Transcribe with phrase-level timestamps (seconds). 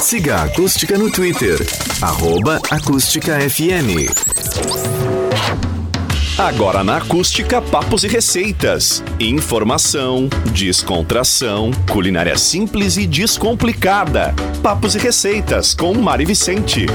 [0.00, 1.58] Siga a Acústica no Twitter,
[2.02, 4.12] arroba Acústica FM.
[6.38, 9.02] Agora na Acústica, papos e receitas.
[9.18, 14.34] Informação, descontração, culinária simples e descomplicada.
[14.62, 16.86] Papos e receitas com Mari Vicente.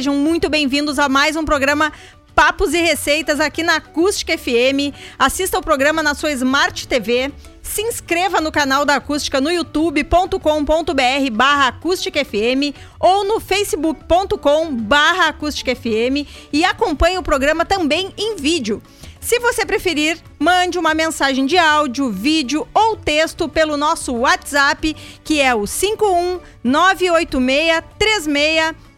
[0.00, 1.92] Sejam muito bem-vindos a mais um programa
[2.34, 4.96] Papos e Receitas aqui na Acústica FM.
[5.18, 7.30] Assista o programa na sua Smart TV.
[7.62, 15.28] Se inscreva no canal da Acústica no youtube.com.br barra Acústica FM ou no facebook.com barra
[15.28, 18.82] Acústica FM e acompanhe o programa também em vídeo.
[19.20, 25.42] Se você preferir, mande uma mensagem de áudio, vídeo ou texto pelo nosso WhatsApp, que
[25.42, 25.66] é o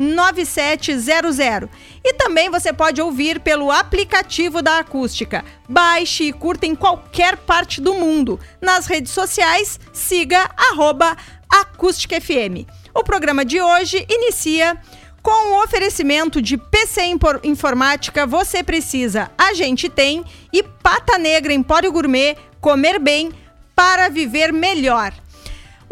[0.03, 1.69] 51986369700.
[2.05, 5.45] E também você pode ouvir pelo aplicativo da Acústica.
[5.69, 8.41] Baixe e curta em qualquer parte do mundo.
[8.61, 11.17] Nas redes sociais, siga arroba
[11.50, 12.67] Acústica FM.
[12.95, 14.77] O programa de hoje inicia
[15.23, 17.03] com o oferecimento de PC
[17.45, 23.33] Informática, você precisa, a gente tem, e Pata Negra Empório Gourmet, comer bem
[23.75, 25.12] para viver melhor.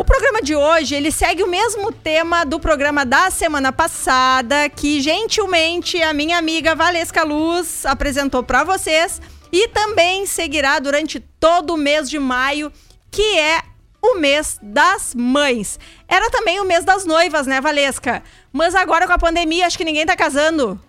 [0.00, 4.98] O programa de hoje, ele segue o mesmo tema do programa da semana passada, que
[4.98, 9.20] gentilmente a minha amiga Valesca Luz apresentou para vocês,
[9.52, 12.72] e também seguirá durante todo o mês de maio,
[13.10, 13.60] que é
[14.00, 15.78] o mês das mães.
[16.08, 18.22] Era também o mês das noivas, né, Valesca?
[18.50, 20.80] Mas agora com a pandemia, acho que ninguém tá casando.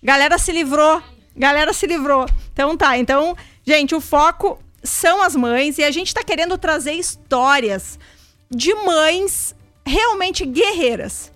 [0.00, 1.02] Galera se livrou.
[1.36, 2.26] Galera se livrou.
[2.52, 6.92] Então tá, então, gente, o foco são as mães e a gente tá querendo trazer
[6.92, 7.98] histórias
[8.54, 9.54] de mães
[9.84, 11.32] realmente guerreiras.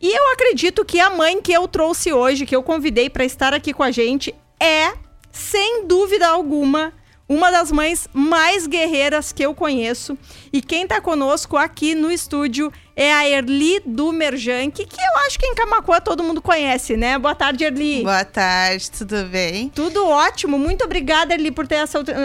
[0.00, 3.54] E eu acredito que a mãe que eu trouxe hoje, que eu convidei para estar
[3.54, 4.92] aqui com a gente, é,
[5.30, 6.92] sem dúvida alguma,
[7.28, 10.18] uma das mães mais guerreiras que eu conheço.
[10.52, 15.38] E quem está conosco aqui no estúdio é a Erli do Merjank, que eu acho
[15.38, 17.18] que em Camacuã todo mundo conhece, né?
[17.18, 18.02] Boa tarde, Erli.
[18.02, 19.70] Boa tarde, tudo bem?
[19.70, 20.58] Tudo ótimo.
[20.58, 21.78] Muito obrigada, Erli, por ter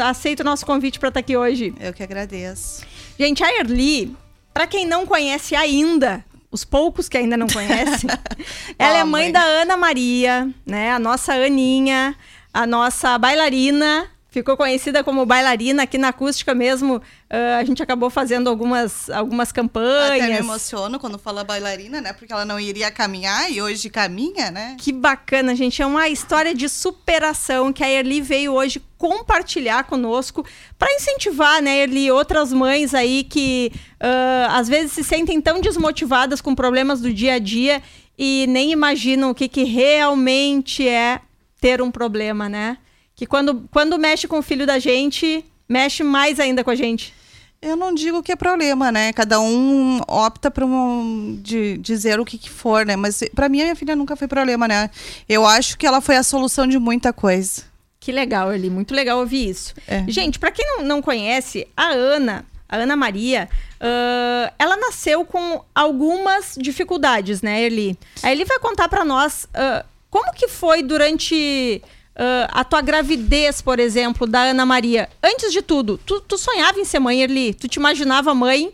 [0.03, 1.73] aceito o nosso convite para estar tá aqui hoje.
[1.79, 2.83] Eu que agradeço.
[3.17, 4.15] Gente, a Erli,
[4.57, 8.09] para quem não conhece ainda, os poucos que ainda não conhecem,
[8.79, 10.91] ela oh, é mãe, mãe da Ana Maria, né?
[10.91, 12.15] A nossa Aninha,
[12.51, 16.95] a nossa bailarina ficou conhecida como bailarina aqui na acústica mesmo.
[16.95, 20.23] Uh, a gente acabou fazendo algumas, algumas campanhas.
[20.23, 22.13] Até me emociono quando fala bailarina, né?
[22.13, 24.75] Porque ela não iria caminhar e hoje caminha, né?
[24.79, 25.83] Que bacana, gente.
[25.83, 30.45] É uma história de superação que a Erli veio hoje compartilhar conosco
[30.77, 33.71] para incentivar, né, Erli, outras mães aí que
[34.01, 37.81] uh, às vezes se sentem tão desmotivadas com problemas do dia a dia
[38.17, 41.21] e nem imaginam o que, que realmente é
[41.61, 42.77] ter um problema, né?
[43.17, 47.13] que quando, quando mexe com o filho da gente, mexe mais ainda com a gente.
[47.59, 49.11] Eu não digo que é problema, né?
[49.11, 52.95] Cada um opta para um, de, dizer o que, que for, né?
[52.95, 54.91] Mas para mim a minha filha nunca foi problema, né?
[55.27, 57.63] Eu acho que ela foi a solução de muita coisa.
[58.07, 58.69] Que legal, Eli.
[58.69, 59.73] Muito legal ouvir isso.
[59.85, 60.05] É.
[60.07, 63.49] Gente, para quem não, não conhece, a Ana, a Ana Maria,
[63.81, 67.99] uh, ela nasceu com algumas dificuldades, né, Eli?
[68.23, 71.81] A Eli vai contar para nós uh, como que foi durante
[72.19, 75.07] Uh, a tua gravidez, por exemplo, da Ana Maria.
[75.21, 77.53] Antes de tudo, tu, tu sonhava em ser mãe, Erli?
[77.53, 78.73] Tu te imaginava mãe?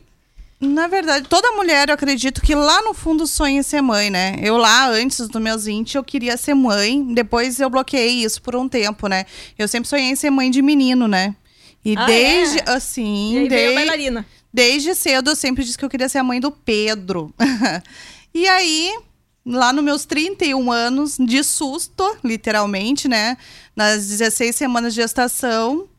[0.64, 4.38] Na verdade, toda mulher, eu acredito que lá no fundo sonha ser mãe, né?
[4.42, 7.04] Eu lá, antes dos meus 20, eu queria ser mãe.
[7.14, 9.26] Depois eu bloqueei isso por um tempo, né?
[9.58, 11.36] Eu sempre sonhei em ser mãe de menino, né?
[11.84, 12.64] E ah, desde, é?
[12.68, 13.34] assim...
[13.34, 14.26] E aí desde, bailarina.
[14.54, 17.34] Desde cedo eu sempre disse que eu queria ser a mãe do Pedro.
[18.34, 18.98] e aí,
[19.46, 23.38] lá nos meus 31 anos, de susto, literalmente, né?
[23.76, 25.90] Nas 16 semanas de gestação,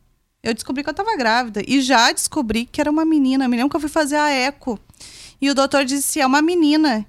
[0.45, 1.61] eu descobri que eu estava grávida.
[1.67, 3.47] E já descobri que era uma menina.
[3.47, 4.79] Me lembro que eu fui fazer a eco.
[5.41, 7.05] E o doutor disse: é uma menina.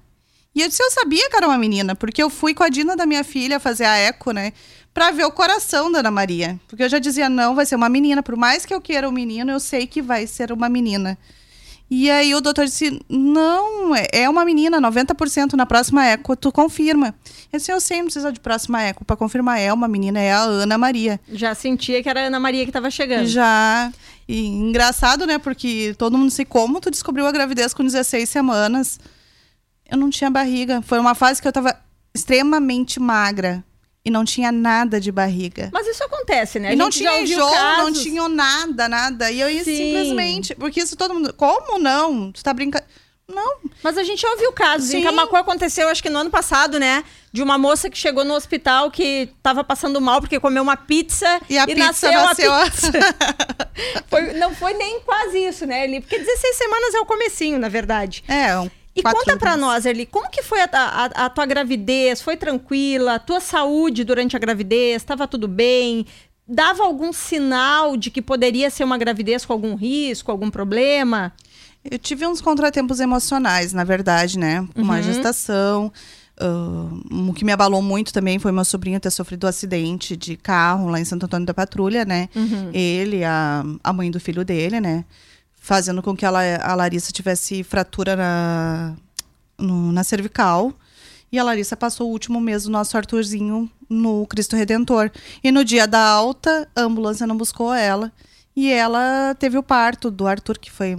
[0.55, 2.95] E eu disse: eu sabia que era uma menina, porque eu fui com a Dina
[2.95, 4.53] da minha filha fazer a eco, né?
[4.91, 6.59] Pra ver o coração da Ana Maria.
[6.67, 8.23] Porque eu já dizia: não, vai ser uma menina.
[8.23, 11.15] Por mais que eu queira um menino, eu sei que vai ser uma menina.
[11.89, 16.51] E aí o doutor disse: Não, é, é uma menina, 90% na próxima eco, tu
[16.51, 17.15] confirma.
[17.51, 19.05] Eu disse: Eu sei, não precisa de próxima eco.
[19.05, 21.19] Para confirmar, é uma menina, é a Ana Maria.
[21.31, 23.25] Já sentia que era a Ana Maria que estava chegando.
[23.27, 23.91] Já.
[24.27, 25.37] E engraçado, né?
[25.37, 28.99] Porque todo mundo sei como tu descobriu a gravidez com 16 semanas.
[29.89, 30.81] Eu não tinha barriga.
[30.81, 31.73] Foi uma fase que eu tava
[32.13, 33.63] extremamente magra.
[34.07, 35.69] E não tinha nada de barriga.
[35.73, 36.69] Mas isso acontece, né?
[36.69, 39.29] A E não tinha enjoo, não tinha nada, nada.
[39.29, 39.75] E eu ia Sim.
[39.75, 40.55] simplesmente.
[40.55, 41.33] Porque isso todo mundo.
[41.33, 42.31] Como não?
[42.31, 42.85] Tu tá brincando.
[43.27, 43.57] Não.
[43.83, 44.89] Mas a gente já ouviu casos.
[44.93, 45.03] Em Sim.
[45.03, 47.03] Camacuã aconteceu, acho que no ano passado, né?
[47.33, 51.41] De uma moça que chegou no hospital que tava passando mal porque comeu uma pizza
[51.49, 52.53] E a pizza nasceu, nasceu.
[52.53, 52.91] a pizza.
[54.09, 55.99] Foi- não foi nem quase isso, né, Eli?
[55.99, 58.23] Porque 16 semanas é o comecinho, na verdade.
[58.27, 58.69] É, um.
[58.97, 59.61] E quatro conta pra meses.
[59.61, 62.21] nós, Eli, como que foi a, a- a tua gravidez?
[62.21, 63.15] Foi tranquila?
[63.15, 64.97] A tua saúde durante a gravidez?
[65.01, 66.05] Estava tudo bem?
[66.47, 71.33] Dava algum sinal de que poderia ser uma gravidez com algum risco, algum problema?
[71.89, 74.65] Eu tive uns contratempos emocionais, na verdade, né?
[74.75, 75.03] Uma Uhum.
[75.03, 75.93] gestação.
[76.39, 76.87] ah,
[77.29, 80.89] o que me abalou muito também foi meu sobrinho ter sofrido um acidente de carro
[80.89, 82.29] lá em Santo Antônio da Patrulha, né?
[82.35, 82.69] Uhum.
[82.73, 85.03] Ele, a, a mãe do filho dele, né?
[85.67, 88.95] Fazendo com que ela, a Larissa tivesse fratura na,
[89.59, 90.71] no- na cervical.
[91.29, 95.11] E a Larissa passou o último mês do nosso Arthurzinho no Cristo Redentor.
[95.43, 98.13] E no dia da alta, a ambulância não buscou ela.
[98.55, 100.95] E ela teve o parto do Arthur, que foi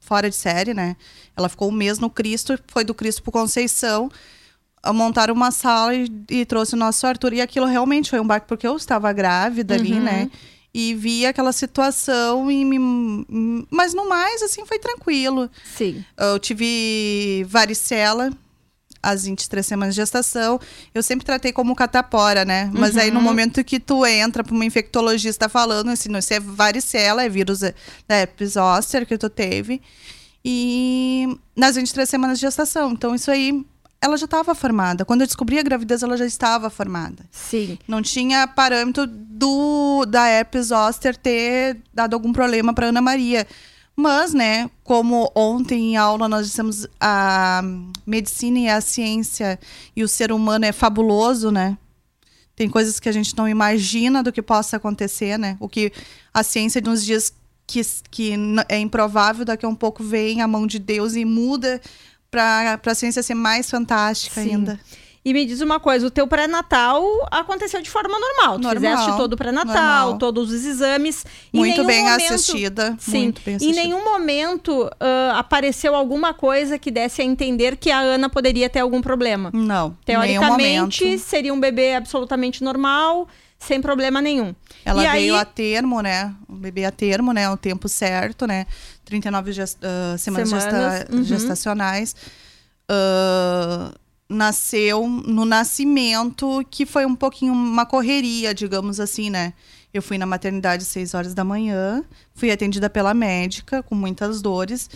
[0.00, 0.96] fora de série, né?
[1.36, 4.10] Ela ficou um mês no Cristo, foi do Cristo pro Conceição.
[4.86, 7.34] Montaram uma sala e, e trouxe o nosso Arthur.
[7.34, 10.02] E aquilo realmente foi um baque, porque eu estava grávida ali, Uhum.
[10.02, 10.30] né?
[10.72, 12.78] E vi aquela situação e me...
[13.70, 15.50] Mas no mais, assim, foi tranquilo.
[15.76, 16.04] Sim.
[16.16, 18.30] Eu tive varicela
[19.02, 20.60] às 23 semanas de gestação.
[20.94, 22.70] Eu sempre tratei como catapora, né?
[22.72, 26.40] Mas aí no momento que tu entra para uma infectologista falando assim, não, isso é
[26.40, 27.72] varicela, é vírus da
[28.10, 29.80] herpes zoster que tu teve.
[30.44, 32.92] E nas 23 semanas de gestação.
[32.92, 33.64] Então isso aí
[34.00, 35.04] ela já estava formada.
[35.04, 37.24] Quando eu descobri a gravidez, ela já estava formada.
[37.30, 37.78] Sim.
[37.86, 43.46] Não tinha parâmetro do da herpes zoster ter dado algum problema para Ana Maria.
[43.96, 47.60] Mas, né, como ontem em aula nós dissemos a
[48.06, 49.58] medicina e a ciência
[49.96, 51.76] e o ser humano é fabuloso, né?
[52.54, 55.56] Tem coisas que a gente não imagina do que possa acontecer, né?
[55.58, 55.92] O que
[56.32, 57.32] a ciência nos diz
[57.66, 58.34] que, que
[58.68, 61.80] é improvável, daqui a um pouco vem a mão de Deus e muda
[62.30, 64.50] para a ciência ser mais fantástica Sim.
[64.56, 64.80] ainda.
[65.24, 68.56] E me diz uma coisa, o teu pré-natal aconteceu de forma normal.
[68.58, 71.26] Tu Normal, fizeste todo o pré-natal, todos os exames.
[71.52, 72.96] Em Muito bem momento- assistida.
[72.98, 73.24] Sim.
[73.24, 73.82] Muito bem Em assistida.
[73.82, 78.78] nenhum momento ah, apareceu alguma coisa que desse a entender que a Ana poderia ter
[78.80, 79.50] algum problema.
[79.52, 79.88] Não.
[79.88, 83.28] em Teoricamente, seria um bebê absolutamente normal,
[83.58, 84.54] sem problema nenhum.
[84.84, 86.32] Ela e veio aí, a termo, né?
[86.48, 87.50] O bebê a termo, né?
[87.50, 88.66] O tempo certo, né?
[89.08, 91.24] 39 gest ah, semanas, Semanas, gesta- uhum.
[91.24, 92.14] gestacionais.
[92.88, 93.92] Ah,
[94.28, 99.54] nasceu no nascimento, que foi um pouquinho uma correria, digamos assim, né?
[99.92, 104.42] Eu fui na maternidade às 6 horas da manhã, fui atendida pela médica com muitas
[104.42, 104.90] dores.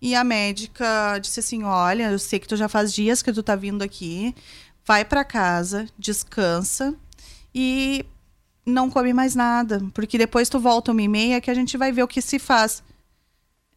[0.00, 3.42] E a médica disse assim: Olha, eu sei que tu já faz dias que tu
[3.42, 4.34] tá vindo aqui,
[4.86, 6.94] vai pra casa, descansa
[7.54, 8.06] e
[8.64, 11.92] não come mais nada, porque depois tu volta uma e meia que a gente vai
[11.92, 12.82] ver o que se faz.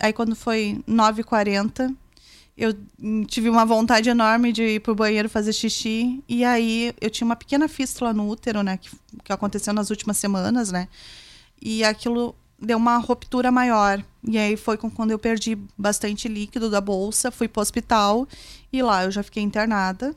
[0.01, 1.95] Aí quando foi 9h40,
[2.57, 2.75] eu
[3.27, 6.23] tive uma vontade enorme de ir pro banheiro fazer xixi.
[6.27, 8.77] E aí eu tinha uma pequena fístula no útero, né?
[8.77, 8.89] Que,
[9.23, 10.87] que aconteceu nas últimas semanas, né?
[11.61, 14.03] E aquilo deu uma ruptura maior.
[14.27, 18.27] E aí foi quando eu perdi bastante líquido da bolsa, fui pro hospital
[18.73, 20.15] e lá eu já fiquei internada.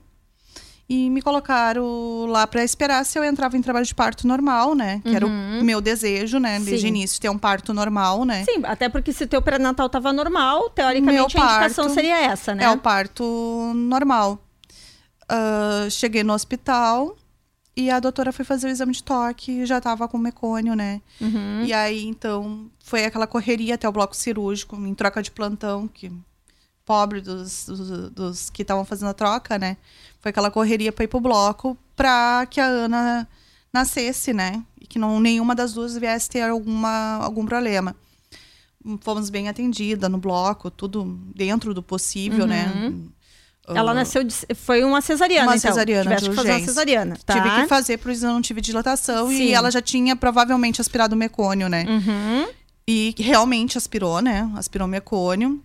[0.86, 5.00] E me colocaram lá para esperar se eu entrava em trabalho de parto normal, né?
[5.02, 5.30] Que era o
[5.64, 6.58] meu desejo, né?
[6.58, 6.88] Desde o Sim.
[6.88, 8.44] início, ter um parto normal, né?
[8.44, 12.64] Sim, até porque se teu pré-natal tava normal, teoricamente a indicação seria essa, né?
[12.64, 14.38] É o parto normal.
[15.28, 17.16] Ah, cheguei no hospital
[17.76, 21.00] e a doutora foi fazer o exame de toque e já tava com mecônio, né?
[21.20, 21.64] Uhum.
[21.64, 26.12] E aí, então, foi aquela correria até o bloco cirúrgico, em troca de plantão, que
[26.84, 29.76] pobre dos, dos, dos que estavam fazendo a troca, né?
[30.24, 33.28] Foi aquela correria para ir pro bloco pra que a Ana
[33.70, 34.62] nascesse, né?
[34.80, 37.94] E que não, nenhuma das duas viesse ter alguma, algum problema.
[39.02, 41.04] Fomos bem atendida no bloco, tudo
[41.36, 42.72] dentro do possível, né?
[43.68, 45.70] Ela Ah, nasceu de, foi uma cesariana, Uma então.
[45.70, 47.34] cesariana Tiveste de uma cesariana, tá?
[47.34, 49.28] Tive que fazer, por isso eu não tive dilatação.
[49.28, 49.42] Sim.
[49.42, 51.84] E ela já tinha provavelmente aspirado mecônio, né?
[51.86, 52.48] Uhum.
[52.88, 54.50] E realmente aspirou, né?
[54.56, 55.62] Aspirou mecônio.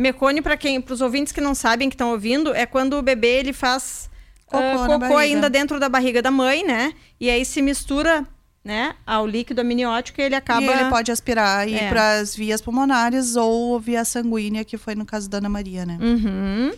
[0.00, 3.02] Mecônio, para quem, para os ouvintes que não sabem, que estão ouvindo, é quando o
[3.02, 4.08] bebê ele faz
[4.46, 6.92] Cocô na cocô ainda dentro da barriga da mãe, né?
[7.20, 8.26] E aí se mistura,
[8.64, 11.88] né, ao líquido amniótico e ele acaba E ele pode aspirar e ir É.
[11.88, 15.96] para as vias pulmonares ou via sanguínea, que foi no caso da Ana Maria, né?
[16.00, 16.72] Uhum.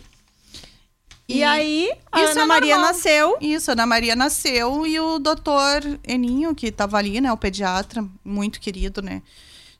[1.27, 2.91] E, E aí a isso Ana é Maria normal.
[2.93, 3.37] nasceu.
[3.41, 7.31] Isso, a Ana Maria nasceu e o doutor Eninho, que estava ali, né?
[7.31, 9.21] O pediatra, muito querido, né?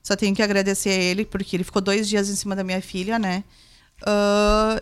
[0.03, 2.81] Só tenho que agradecer a ele, porque ele ficou dois dias em cima da minha
[2.81, 3.43] filha, né?
[4.05, 4.81] Ah,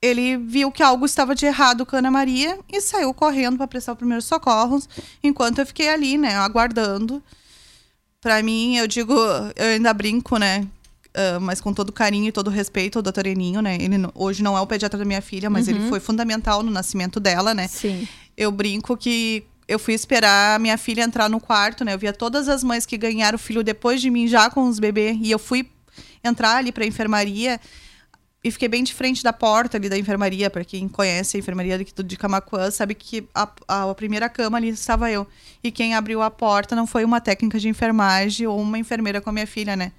[0.00, 3.66] ele viu que algo estava de errado com a Ana Maria e saiu correndo para
[3.66, 4.88] prestar os primeiros socorros,
[5.22, 7.22] enquanto eu fiquei ali, né, aguardando.
[8.20, 9.14] Pra mim, eu digo,
[9.56, 10.66] eu ainda brinco, né?
[11.16, 13.76] ah, mas com todo carinho e todo respeito ao doutor Eninho, né?
[13.80, 17.18] Ele hoje não é o pediatra da minha filha, mas ele foi fundamental no nascimento
[17.18, 17.66] dela, né?
[17.66, 18.06] Sim.
[18.36, 21.94] eu brinco que eu fui esperar a minha filha entrar no quarto, né?
[21.94, 25.18] Eu via todas as mães que ganharam filho depois de mim, já com os bebês,
[25.20, 25.68] e eu fui
[26.22, 27.60] entrar ali pra enfermaria
[28.44, 31.76] e fiquei bem de frente da porta ali da enfermaria, para quem conhece a enfermaria
[31.78, 35.26] de, de Camacuã, sabe que a, a, a primeira cama ali estava eu.
[35.64, 39.30] E quem abriu a porta não foi uma técnica de enfermagem ou uma enfermeira com
[39.30, 39.90] a minha filha, né?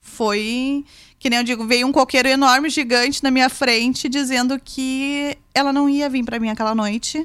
[0.00, 0.84] Foi,
[1.16, 5.72] que nem eu digo, veio um coqueiro enorme, gigante na minha frente, dizendo que ela
[5.72, 7.24] não ia vir para mim aquela noite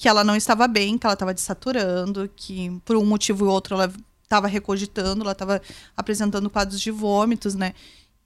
[0.00, 3.74] que ela não estava bem, que ela estava desaturando, que por um motivo ou outro
[3.74, 3.92] ela
[4.22, 5.60] estava recogitando, ela estava
[5.94, 7.74] apresentando quadros de vômitos, né?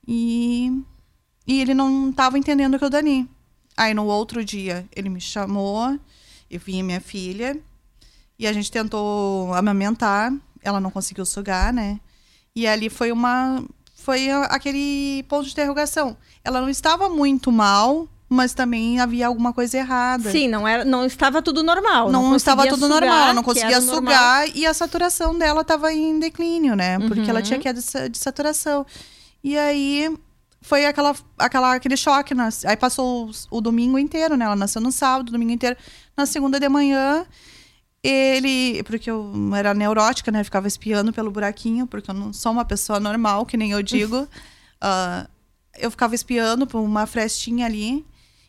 [0.07, 0.71] E,
[1.45, 3.29] e ele não estava entendendo o que eu dani.
[3.75, 5.99] Aí no outro dia ele me chamou,
[6.49, 7.59] eu vi minha filha
[8.39, 11.99] e a gente tentou amamentar, ela não conseguiu sugar, né?
[12.55, 13.61] E ali foi uma
[13.93, 16.15] foi aquele ponto de interrogação.
[16.41, 20.31] Ela não estava muito mal, mas também havia alguma coisa errada.
[20.31, 22.11] Sim, não, era, não estava tudo normal.
[22.11, 23.95] Não, estava conseguia tudo sugar, normal, ela não conseguia era normal.
[24.13, 26.97] sugar e a saturação dela estava em declínio, né?
[27.07, 27.45] Porque ela Uhum.
[27.45, 28.85] tinha queda de sa- de saturação.
[29.43, 30.11] E aí
[30.61, 32.33] foi aquela, aquela, aquele choque.
[32.33, 34.45] Nas, aí passou os- o domingo inteiro, né?
[34.45, 35.77] Ela nasceu no sábado, domingo inteiro.
[36.17, 37.25] Na segunda de manhã,
[38.03, 38.81] ele.
[38.83, 40.43] Porque eu era neurótica, né?
[40.43, 44.27] Ficava espiando pelo buraquinho, porque eu não sou uma pessoa normal, que nem eu digo.
[44.87, 45.25] Ah,
[45.79, 48.05] eu ficava espiando por uma frestinha ali.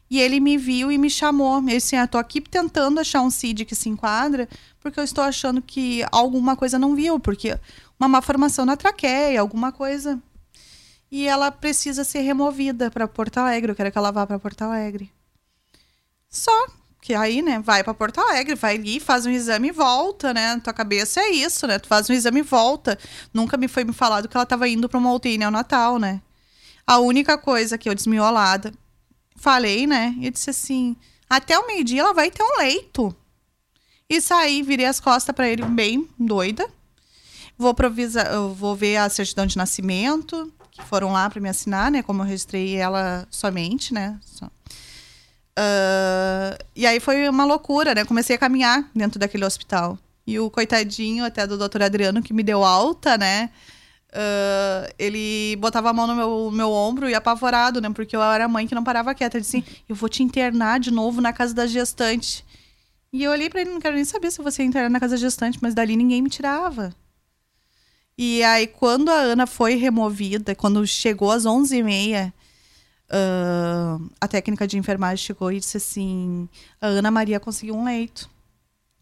[0.08, 1.58] E ele me viu e me chamou.
[1.58, 4.48] Ele disse assim: ah, tô aqui tentando achar um CID que se enquadra,
[4.80, 7.58] porque eu estou achando que alguma coisa não viu, porque
[7.98, 10.20] uma má formação na traqueia, alguma coisa.
[11.10, 13.72] E ela precisa ser removida para Porto Alegre.
[13.72, 15.10] Eu quero que ela vá para Porto Alegre.
[16.28, 16.52] Só
[17.00, 20.58] que aí, né, vai para Porto Alegre, vai ali, faz um exame e volta, né?
[20.58, 21.78] Tua cabeça é isso, né?
[21.78, 22.98] Tu faz um exame e volta.
[23.32, 26.20] Nunca me foi me falado que ela estava indo para uma UTI neonatal, né?
[26.84, 28.72] A única coisa que eu desmiolada,
[29.36, 30.14] falei, né?
[30.20, 30.96] E disse assim:
[31.28, 33.14] até o meio-dia ela vai ter um leito.
[34.08, 36.68] E saí, virei as costas para ele, bem doida.
[37.58, 42.02] Vou provisar, vou ver a certidão de nascimento, que foram lá para me assinar, né?
[42.02, 44.18] Como eu registrei ela somente, né?
[44.24, 44.48] Só.
[45.56, 48.04] Ah, e aí foi uma loucura, né?
[48.04, 49.98] Comecei a caminhar dentro daquele hospital.
[50.26, 53.50] E o coitadinho até do doutor Adriano, que me deu alta, né?
[54.18, 57.90] Ah, ele botava a mão no meu, meu ombro e apavorado, né?
[57.90, 59.36] Porque eu era mãe que não parava quieta.
[59.36, 62.42] Ele disse assim, eu vou te internar de novo na casa da gestante.
[63.12, 65.16] E eu olhei pra ele, não quero nem saber se você ia internar na casa
[65.16, 66.94] da gestante, mas dali ninguém me tirava.
[68.16, 72.32] E aí, quando a Ana foi removida, quando chegou às 11h30,
[73.10, 76.48] ah, a técnica de enfermagem chegou e disse assim:
[76.80, 78.30] a Ana Maria conseguiu um leito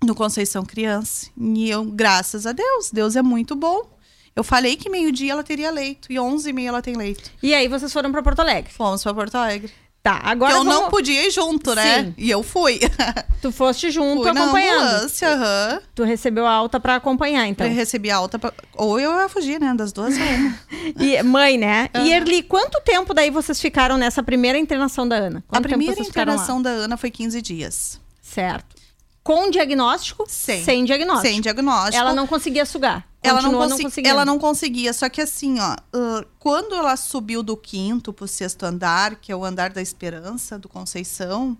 [0.05, 1.31] no Conceição Criança.
[1.39, 3.94] E eu, graças a Deus, Deus é muito bom.
[4.37, 7.31] Eu falei que meio-dia ela teria leito e 11h30 ela tem leito.
[7.43, 8.73] E aí vocês foram pra Porto Alegre.
[8.73, 9.73] Fomos pra Porto Alegre.
[10.03, 12.05] Tá, agora eu não vamos- podia ir junto, né?
[12.05, 12.15] Sim.
[12.19, 12.79] E eu fui.
[13.41, 14.83] tu foste junto fui na acompanhando.
[14.83, 15.81] ambulância, aham.
[15.95, 17.67] Tu recebeu a alta pra acompanhar, então.
[17.67, 18.39] Eu recebi alta.
[18.39, 18.53] Pra...
[18.77, 19.73] Ou eu ia fugir, né?
[19.75, 20.59] Das duas, uma.
[21.01, 21.89] E, mãe, né?
[21.95, 25.39] E Erli, quanto tempo daí vocês ficaram nessa primeira internação da Ana?
[25.49, 27.99] A Quanto tempo primeira internação da Ana foi 15 dias.
[28.21, 28.77] Certo.
[29.23, 30.27] Com diagnóstico?
[30.29, 30.63] Sem.
[30.63, 31.29] Sem diagnóstico.
[31.29, 31.97] Sem diagnóstico.
[31.97, 33.09] Ela não conseguia sugar.
[33.29, 34.09] Ela não, consi- conseguindo.
[34.09, 34.93] ela não conseguia.
[34.93, 39.37] Só que assim, ó, ah, quando ela subiu do quinto pro sexto andar, que é
[39.37, 41.57] o andar da esperança, do Conceição,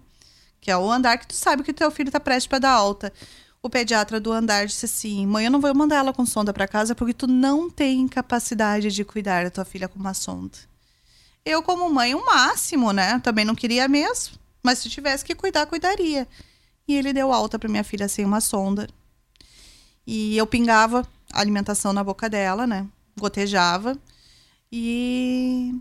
[0.61, 3.13] que é o andar que tu sabe que teu filho tá prestes pra dar alta.
[3.63, 6.69] O pediatra do andar disse assim: mãe, eu não vou mandar ela com sonda pra
[6.69, 10.59] casa porque tu não tem capacidade de cuidar da tua filha com uma sonda.
[11.45, 13.19] Eu, como mãe, o máximo, né?
[13.21, 14.35] Também não queria mesmo.
[14.63, 16.27] Mas se tivesse que cuidar, cuidaria.
[16.89, 18.87] E ele deu alta pra minha filha sem uma sonda.
[20.07, 22.87] E eu pingava alimentação na boca dela, né?
[23.19, 23.97] Gotejava.
[24.73, 25.75] E.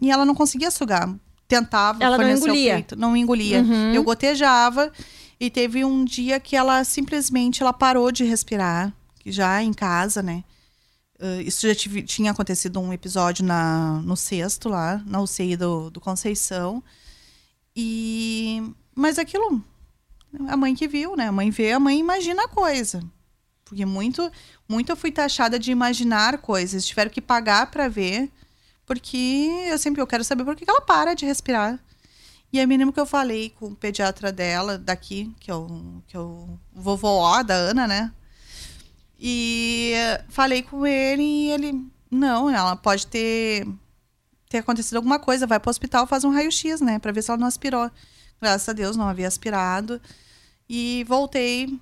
[0.00, 1.14] E ela não conseguia sugar.
[1.46, 2.02] Tentava.
[2.02, 2.74] Ela não engolia.
[2.74, 3.60] peito, não engolia.
[3.60, 3.92] Uhum.
[3.92, 4.92] Eu gotejava.
[5.38, 8.92] E teve um dia que ela simplesmente ela parou de respirar.
[9.18, 10.44] que Já em casa, né?
[11.20, 15.90] Uh, isso já tive- tinha acontecido um episódio na, no sexto lá, na UCI do,
[15.90, 16.82] do Conceição.
[17.76, 18.62] E.
[18.94, 19.62] Mas aquilo.
[20.48, 21.28] A mãe que viu, né?
[21.28, 23.02] A mãe vê, a mãe imagina a coisa.
[23.64, 24.30] Porque muito,
[24.70, 26.86] muito eu fui taxada de imaginar coisas.
[26.86, 28.30] Tiveram que pagar para ver.
[28.86, 31.78] Porque eu sempre eu quero saber por que ela para de respirar.
[32.52, 36.16] E aí, menino que eu falei com o pediatra dela, daqui, que é o, que
[36.16, 38.12] é o vovó da Ana, né?
[39.18, 39.92] E
[40.28, 41.86] falei com ele e ele.
[42.10, 43.66] Não, ela pode ter,
[44.48, 45.46] ter acontecido alguma coisa.
[45.46, 46.98] Vai pro hospital, faz um raio-x, né?
[47.00, 47.90] Pra ver se ela não aspirou.
[48.40, 50.00] Graças a Deus, não havia aspirado.
[50.68, 51.78] E voltei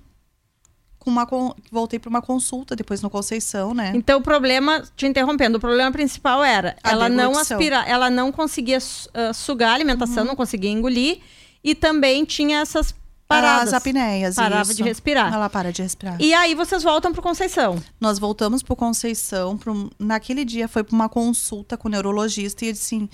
[0.99, 1.25] com uma
[1.71, 3.93] voltei para uma consulta depois no Conceição, né?
[3.95, 7.57] Então o problema, te interrompendo, o problema principal era A ela não deglutição.
[7.57, 8.77] aspira, ela não conseguia
[9.13, 10.29] ah, sugar a alimentação, Uhum.
[10.29, 11.19] não conseguia engolir
[11.63, 12.93] e também tinha essas
[13.27, 13.69] paradas.
[13.69, 14.75] As apneias, Parava isso.
[14.75, 15.33] de respirar.
[15.33, 16.17] Ela para de respirar.
[16.19, 17.81] E aí vocês voltam pro Conceição.
[18.01, 22.67] Nós voltamos pro Conceição, pro, naquele dia foi para uma consulta com o neurologista e
[22.69, 23.09] ele disse assim,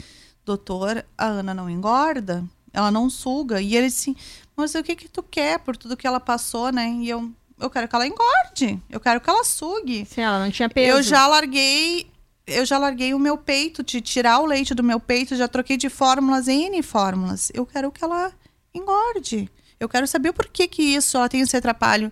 [0.46, 3.62] doutor, a Ana não engorda, ela não suga.
[3.62, 4.15] E ele disse,
[4.56, 6.89] mas o que que tu quer por tudo que ela passou, né?
[7.01, 10.05] E eu, eu quero que ela engorde, eu quero que ela sugue.
[10.05, 10.97] Sim, ela não tinha peso.
[10.97, 12.12] Eu já larguei,
[12.45, 15.77] eu já larguei o meu peito, de tirar o leite do meu peito, já troquei
[15.77, 17.51] de fórmulas em N fórmulas.
[17.53, 18.31] Eu quero que ela
[18.74, 19.50] engorde.
[19.79, 22.12] Eu quero saber o porquê que isso, ela tem esse atrapalho.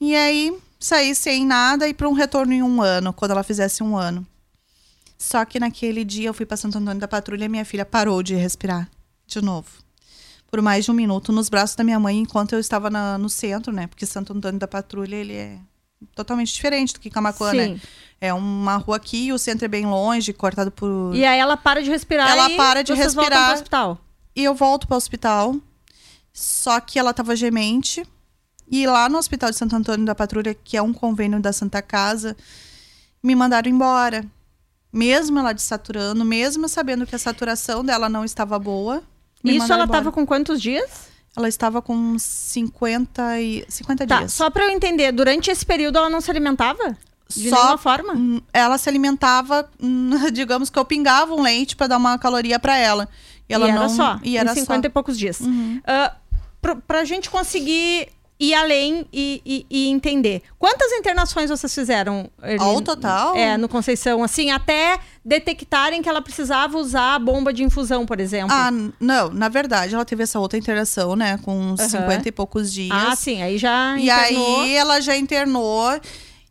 [0.00, 3.82] E aí, saí sem nada e para um retorno em um ano, quando ela fizesse
[3.82, 4.26] um ano.
[5.16, 8.22] Só que naquele dia eu fui para Santo Antônio da Patrulha e minha filha parou
[8.22, 8.90] de respirar
[9.26, 9.83] de novo.
[10.54, 13.28] Por mais de um minuto nos braços da minha mãe, enquanto eu estava na- no
[13.28, 13.88] centro, né?
[13.88, 15.58] Porque Santo Antônio da Patrulha, ele é
[16.14, 17.56] totalmente diferente do que Camacuã, Sim.
[17.56, 17.80] né?
[18.20, 21.12] É uma rua aqui, o centro é bem longe, cortado por...
[21.12, 23.46] E aí ela para de respirar Ela e para de vocês respirar.
[23.46, 23.98] pro hospital.
[24.36, 25.56] E eu volto para o hospital,
[26.32, 28.06] só que ela tava gemente.
[28.70, 31.82] E lá no Hospital de Santo Antônio da Patrulha, que é um convênio da Santa
[31.82, 32.36] Casa,
[33.20, 34.24] me mandaram embora.
[34.92, 39.02] Mesmo ela desaturando, mesmo sabendo que a saturação dela não estava boa.
[39.44, 39.98] Me Isso ela embora.
[40.00, 41.12] tava com quantos dias?
[41.36, 44.32] Ela estava com 50, e, 50 Tá, dias.
[44.32, 46.96] só pra eu entender, durante esse período ela não se alimentava?
[47.28, 48.42] De Só- nenhuma forma?
[48.52, 49.68] Ela se alimentava,
[50.32, 53.08] digamos que eu pingava um leite para dar uma caloria para ela.
[53.48, 53.88] E ela e era não.
[53.88, 54.88] só, E era em 50 só.
[54.88, 55.40] e poucos dias.
[55.40, 55.80] Uhum.
[55.86, 56.14] Ah,
[56.62, 60.42] pro- pra gente conseguir ir além e, e- e entender.
[60.58, 62.28] Quantas internações vocês fizeram?
[62.58, 63.36] Ao total?
[63.36, 68.18] É, no Conceição, assim, até detectarem que ela precisava usar a bomba de infusão, por
[68.20, 68.52] exemplo.
[68.54, 71.38] Ah, não, na verdade, ela teve essa outra internação, né?
[71.42, 71.88] Com uns Aham.
[71.88, 72.90] 50 e poucos dias.
[72.92, 74.60] Ah, sim, aí já E internou.
[74.62, 76.00] aí ela já internou.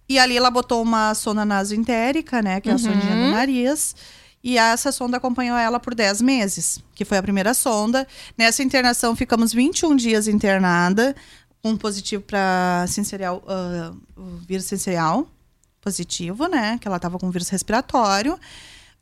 [0.07, 2.59] E ali ela botou uma sonda nasoentérica, né?
[2.61, 2.79] Que é a Uhum.
[2.79, 3.95] sondinha do nariz.
[4.45, 8.05] E essa sonda acompanhou ela por 10 meses, que foi a primeira sonda.
[8.37, 11.15] Nessa internação, ficamos 21 dias internada,
[11.63, 15.27] um positivo para sensorial, ah, o vírus sensorial
[15.81, 16.77] positivo, né?
[16.79, 18.37] Que ela estava com vírus respiratório.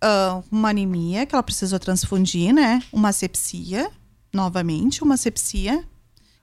[0.03, 2.81] ah, uma anemia, que ela precisou transfundir, né?
[2.91, 3.89] Uma sepsia,
[4.33, 5.83] novamente, uma sepsia,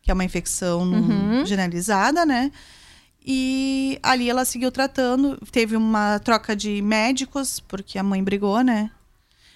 [0.00, 1.44] que é uma infecção Uhum.
[1.44, 2.52] generalizada, né?
[3.26, 8.90] E ali ela seguiu tratando, teve uma troca de médicos, porque a mãe brigou, né?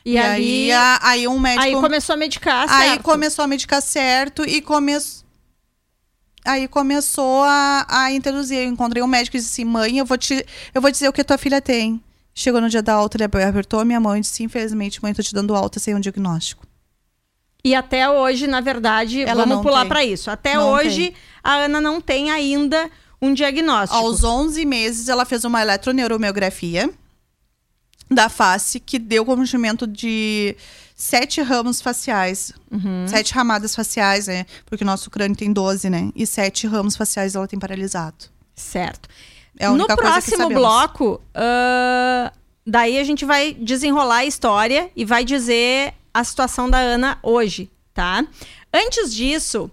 [0.05, 1.65] E, ali, aí, a- aí um médico.
[1.65, 3.03] aí começou a medicar, Aí certo?
[3.05, 5.23] começou a medicar certo e começou.
[6.45, 8.59] Aí começou a, a introduzir.
[8.59, 11.13] Eu encontrei um médico e disse assim: mãe, eu vou, te, eu vou dizer o
[11.13, 12.03] que a tua filha tem.
[12.35, 15.23] Chegou no dia da alta, ele apertou a minha mão e disse: infelizmente, mãe, tô
[15.23, 16.67] te dando alta sem um diagnóstico.
[17.65, 19.89] E até hoje, na verdade, Ela vamos não pular tem.
[19.89, 20.31] pra isso.
[20.31, 23.95] Até Não hoje, a Ana não tem ainda um diagnóstico.
[23.95, 26.91] Aos 11 meses, ela fez uma eletroneuromiografia
[28.11, 30.57] da face que deu cometimento de
[31.03, 32.53] sete ramos faciais.
[32.71, 33.09] Uhum.
[33.09, 34.47] Sete ramadas faciais, né?
[34.65, 36.13] Porque o nosso crânio tem 12, né?
[36.15, 38.27] E sete ramos faciais ela tem paralisado.
[38.55, 39.09] Certo.
[39.59, 42.33] É no próximo bloco, ah,
[42.65, 47.69] daí a gente vai desenrolar a história e vai dizer a situação da Ana hoje,
[47.93, 48.25] tá?
[48.73, 49.69] Antes disso,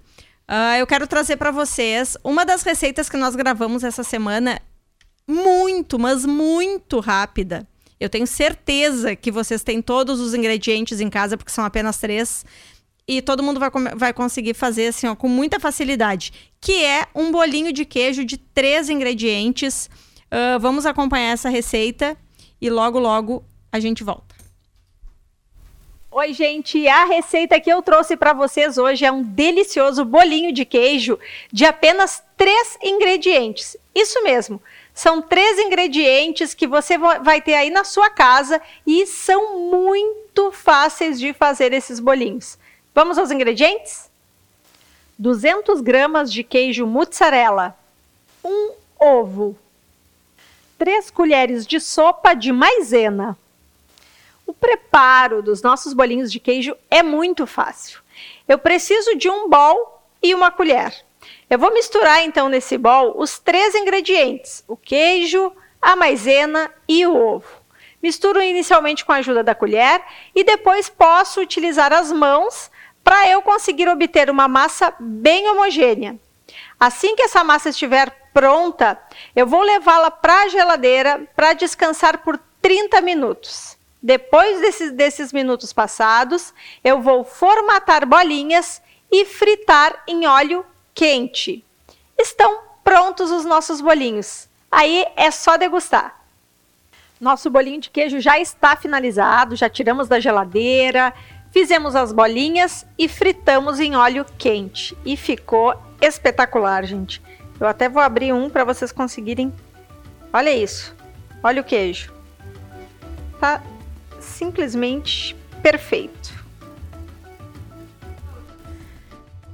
[0.48, 4.60] ah, eu quero trazer para vocês uma das receitas que nós gravamos essa semana,
[5.28, 7.68] muito, mas muito rápida.
[8.00, 12.46] Eu tenho certeza que vocês têm todos os ingredientes em casa, porque são apenas três.
[13.08, 16.32] E todo mundo vai, vai conseguir fazer assim, ó, com muita facilidade.
[16.62, 19.90] Que é um bolinho de queijo de três ingredientes.
[20.32, 22.16] Ah, vamos acompanhar essa receita
[22.62, 24.36] e logo, logo a gente volta.
[26.12, 26.88] Oi, gente!
[26.88, 31.20] A receita que eu trouxe para vocês hoje é um delicioso bolinho de queijo
[31.52, 33.78] de apenas três ingredientes.
[33.94, 34.62] Isso mesmo,
[35.00, 40.52] são três ingredientes que você va- vai ter aí na sua casa e são muito
[40.52, 42.58] fáceis de fazer esses bolinhos.
[42.94, 44.10] Vamos aos ingredientes?
[45.18, 47.78] 200 gramas de queijo mozzarella,
[48.44, 49.58] um ovo,
[50.78, 53.38] 3 colheres de sopa de maisena.
[54.46, 58.02] O preparo dos nossos bolinhos de queijo é muito fácil.
[58.50, 61.06] Eu preciso de um bol e uma colher.
[61.50, 67.16] Eu vou misturar então nesse bol os três ingredientes: o queijo, a maisena e o
[67.16, 67.48] ovo.
[68.02, 70.02] Misturo inicialmente com a ajuda da colher
[70.34, 72.70] e depois posso utilizar as mãos
[73.04, 76.18] para eu conseguir obter uma massa bem homogênea.
[76.80, 78.98] Assim que essa massa estiver pronta,
[79.36, 83.78] eu vou levá-la para a geladeira para descansar por 30 minutos.
[84.02, 88.82] Depois desses, desses minutos passados, eu vou formatar bolinhas
[89.12, 90.66] e fritar em óleo
[91.00, 91.64] quente.
[92.18, 94.50] Estão prontos os nossos bolinhos.
[94.70, 96.20] Aí é só degustar.
[97.22, 101.14] Nosso bolinho de queijo já está finalizado, já tiramos da geladeira,
[101.52, 104.98] fizemos as bolinhas e fritamos em óleo quente.
[105.06, 107.22] E ficou espetacular, gente.
[107.58, 109.54] Eu até vou abrir um para vocês conseguirem.
[110.34, 110.94] Olha isso.
[111.42, 112.14] Olha o queijo.
[113.40, 113.64] Tá
[114.20, 115.34] simplesmente
[115.64, 116.39] perfeito.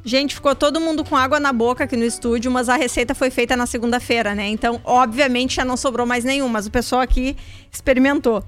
[0.07, 3.31] Gente, ficou todo mundo com água na boca aqui no estúdio, mas a receita foi
[3.31, 4.47] feita na segunda-feira, né?
[4.47, 7.35] Então, obviamente, já não sobrou mais nenhum, mas o pessoal aqui
[7.71, 8.43] experimentou.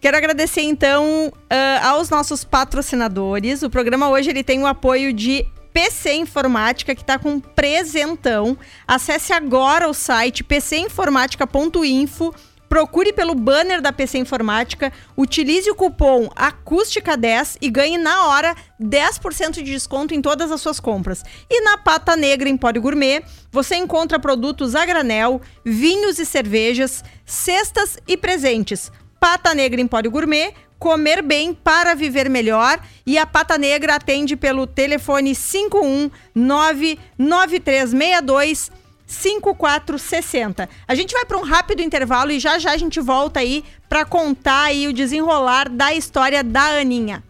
[0.00, 3.62] Quero agradecer, então, uh, aos nossos patrocinadores.
[3.62, 8.56] O programa hoje ele tem o apoio de PC Informática, que está com presentão.
[8.88, 12.32] Acesse agora o site pcinformática.info
[12.74, 19.52] Procure pelo banner da PC Informática, utilize o cupom Acústica10 e ganhe na hora 10%
[19.52, 21.22] de desconto em todas as suas compras.
[21.48, 27.96] E na Pata Negra Empório Gourmet, você encontra produtos a granel, vinhos e cervejas, cestas
[28.08, 28.90] e presentes.
[29.20, 32.80] Pata Negra Empório Gourmet, comer bem para viver melhor.
[33.06, 40.68] E a Pata Negra atende pelo telefone 519 9362 5460.
[40.86, 44.04] A gente vai para um rápido intervalo e já já a gente volta aí para
[44.04, 47.22] contar aí o desenrolar da história da Aninha.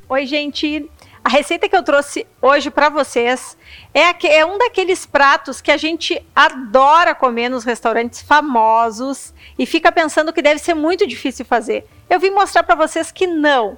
[0.07, 0.89] Oi, gente.
[1.29, 3.55] A receita que eu trouxe hoje para vocês
[3.93, 3.99] é,
[4.35, 10.33] é, um daqueles pratos que a gente adora comer nos restaurantes famosos e fica pensando
[10.33, 11.87] que deve ser muito difícil fazer.
[12.09, 13.77] Eu vim mostrar para vocês que não.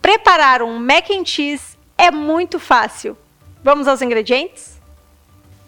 [0.00, 3.18] Preparar um mac and cheese é muito fácil.
[3.64, 4.80] Vamos aos ingredientes?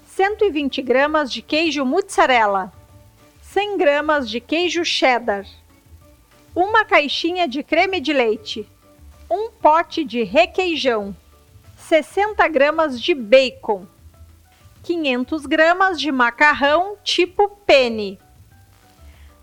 [0.06, 2.72] 120 gramas de queijo mozzarella,
[3.40, 5.46] 100 gramas de queijo cheddar,
[6.54, 8.70] uma caixinha de creme de leite,
[9.32, 11.16] um pote de requeijão,
[11.78, 13.86] 60 gramas de bacon,
[14.82, 18.20] 500 gramas de macarrão tipo penne.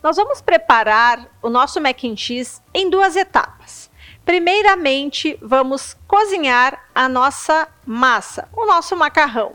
[0.04, 3.90] Nós vamos preparar o nosso mac and cheese em duas etapas.
[4.24, 9.54] Primeiramente, vamos cozinhar a nossa massa, o nosso macarrão.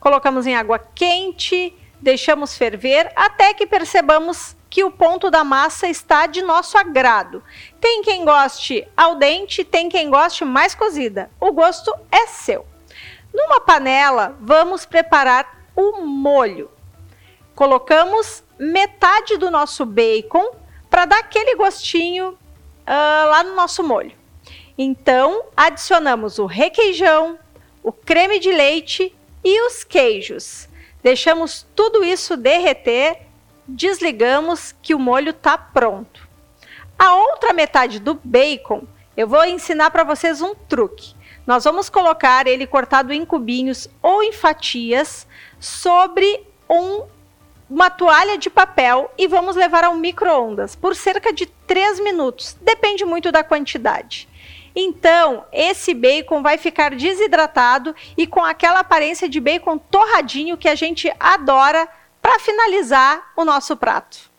[0.00, 6.26] Colocamos em água quente, deixamos ferver até que percebamos que o ponto da massa está
[6.26, 7.42] de nosso agrado.
[7.78, 11.30] Tem quem goste ao dente, tem quem goste mais cozida.
[11.38, 12.64] O gosto é seu.
[13.34, 16.70] Numa panela, vamos preparar o molho.
[17.54, 20.52] Colocamos metade do nosso bacon
[20.88, 24.16] para dar aquele gostinho uh, lá no nosso molho.
[24.78, 27.38] Então, adicionamos o requeijão,
[27.82, 30.66] o creme de leite e os queijos.
[31.02, 33.31] Deixamos tudo isso derreter
[33.66, 36.28] desligamos que o molho está pronto.
[36.98, 38.84] A outra metade do bacon,
[39.16, 41.14] eu vou ensinar para vocês um truque.
[41.46, 45.26] Nós vamos colocar ele cortado em cubinhos ou em fatias
[45.58, 47.04] sobre um,
[47.68, 52.56] uma toalha de papel e vamos levar ao micro-ondas por cerca de 3 minutos.
[52.60, 54.28] Depende muito da quantidade.
[54.74, 60.74] Então, esse bacon vai ficar desidratado e com aquela aparência de bacon torradinho que a
[60.74, 61.88] gente adora
[62.22, 64.31] para finalizar o nosso prato.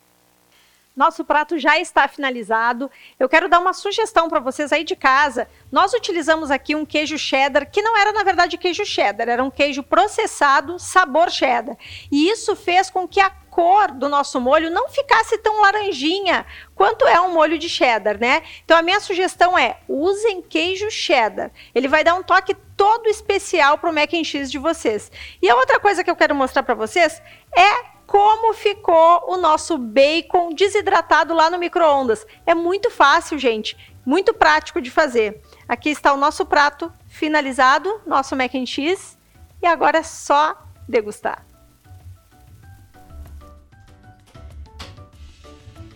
[0.96, 2.88] Nosso prato já está finalizado.
[3.18, 5.48] Eu quero dar uma sugestão para vocês aí de casa.
[5.70, 9.50] Nós utilizamos aqui um queijo cheddar, que não era na verdade queijo cheddar, era um
[9.50, 11.76] queijo processado, sabor cheddar.
[12.12, 17.06] E isso fez com que a cor do nosso molho não ficasse tão laranjinha quanto
[17.08, 18.42] é um molho de cheddar, né?
[18.64, 21.50] Então a minha sugestão é: usem queijo cheddar.
[21.74, 25.10] Ele vai dar um toque todo especial para o mac and cheese de vocês.
[25.42, 27.20] E a outra coisa que eu quero mostrar para vocês
[27.56, 32.26] é como ficou o nosso bacon desidratado lá no micro-ondas.
[32.46, 33.76] É muito fácil, gente.
[34.04, 35.40] Muito prático de fazer.
[35.66, 39.16] Aqui está o nosso prato finalizado, nosso mac and cheese.
[39.62, 40.56] E agora é só
[40.88, 41.46] degustar.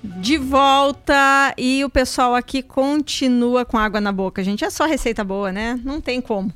[0.03, 4.65] De volta e o pessoal aqui continua com água na boca, gente.
[4.65, 5.79] É só receita boa, né?
[5.85, 6.53] Não tem como.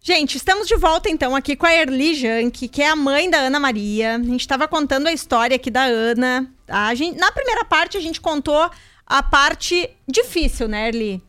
[0.00, 3.38] Gente, estamos de volta então aqui com a Erli Jank, que é a mãe da
[3.38, 4.14] Ana Maria.
[4.14, 6.48] A gente estava contando a história aqui da Ana.
[6.68, 8.70] A gente, na primeira parte, a gente contou
[9.06, 11.22] a parte difícil, né, Erli?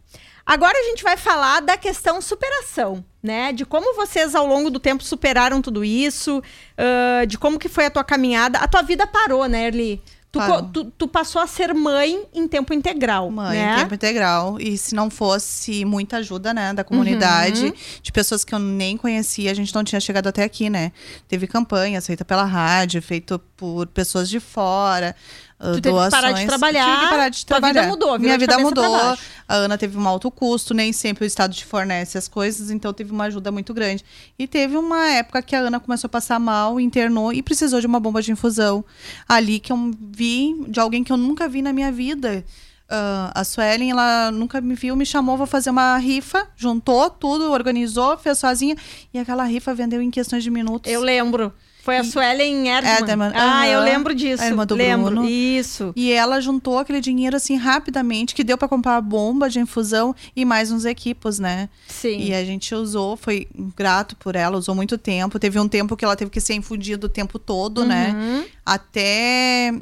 [0.45, 3.51] Agora a gente vai falar da questão superação, né?
[3.51, 7.85] De como vocês ao longo do tempo superaram tudo isso, uh, de como que foi
[7.85, 8.59] a tua caminhada.
[8.59, 10.01] A tua vida parou, né, Erli?
[10.31, 10.39] Tu,
[10.71, 13.31] tu, tu, passou a ser mãe em tempo integral.
[13.31, 13.73] Mãe né?
[13.73, 14.59] em tempo integral.
[14.59, 17.73] E se não fosse muita ajuda, né, da comunidade, uhum.
[18.03, 20.91] de pessoas que eu nem conhecia, a gente não tinha chegado até aqui, né?
[21.27, 25.15] Teve campanhas feitas pela rádio, feito por pessoas de fora.
[25.59, 26.13] Ah, tu teve doações.
[26.13, 26.85] que parar de trabalhar.
[26.85, 27.73] Tive que parar de trabalhar.
[27.73, 28.95] Tua vida mudou, Minha vida mudou.
[28.95, 32.93] A Ana teve um alto custo, nem sempre o Estado te fornece as coisas, então
[32.93, 34.05] teve uma ajuda muito grande.
[34.37, 37.87] E teve uma época que a Ana começou a passar mal, internou e precisou de
[37.87, 38.85] uma bomba de infusão.
[39.27, 42.45] Ali que eu vi de alguém que eu nunca vi na minha vida.
[42.85, 47.51] Uh, a Suelen, ela nunca me viu, me chamou, vou fazer uma rifa, juntou tudo,
[47.51, 48.75] organizou, fez sozinha.
[49.13, 50.91] E aquela rifa vendeu em questões de minutos.
[50.91, 51.53] Eu lembro.
[51.81, 53.09] Foi a Suelen Erdmann.
[53.09, 53.31] Erdmann.
[53.33, 54.43] Ah, eu lembro disso.
[54.43, 55.11] A irmã do lembro.
[55.11, 55.27] Bruno.
[55.27, 55.93] Isso.
[55.95, 60.15] E ela juntou aquele dinheiro assim rapidamente, que deu para comprar a bomba de infusão
[60.35, 61.69] e mais uns equipos, né?
[61.87, 62.19] Sim.
[62.19, 65.39] E a gente usou, foi grato por ela, usou muito tempo.
[65.39, 68.09] Teve um tempo que ela teve que ser infundida o tempo todo, né?
[68.09, 68.39] uhum.
[68.41, 68.45] né?
[68.65, 69.73] Até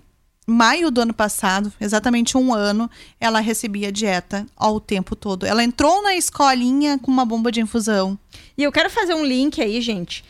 [0.47, 5.45] maio do ano passado, exatamente um ano, ela recebia dieta ao tempo todo.
[5.45, 8.17] Ela entrou na escolinha com uma bomba de infusão.
[8.57, 10.23] E eu quero fazer um link aí, gente.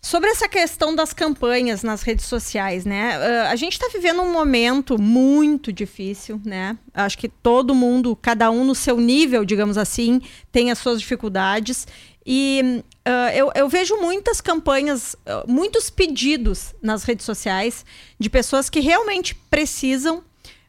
[0.00, 3.18] Sobre essa questão das campanhas nas redes sociais, né?
[3.18, 6.78] Uh, a gente está vivendo um momento muito difícil, né?
[6.94, 11.86] Acho que todo mundo, cada um no seu nível, digamos assim, tem as suas dificuldades.
[12.24, 17.84] E uh, eu, eu, vejo muitas campanhas, uh, muitos pedidos nas redes sociais
[18.18, 20.22] de pessoas que realmente precisam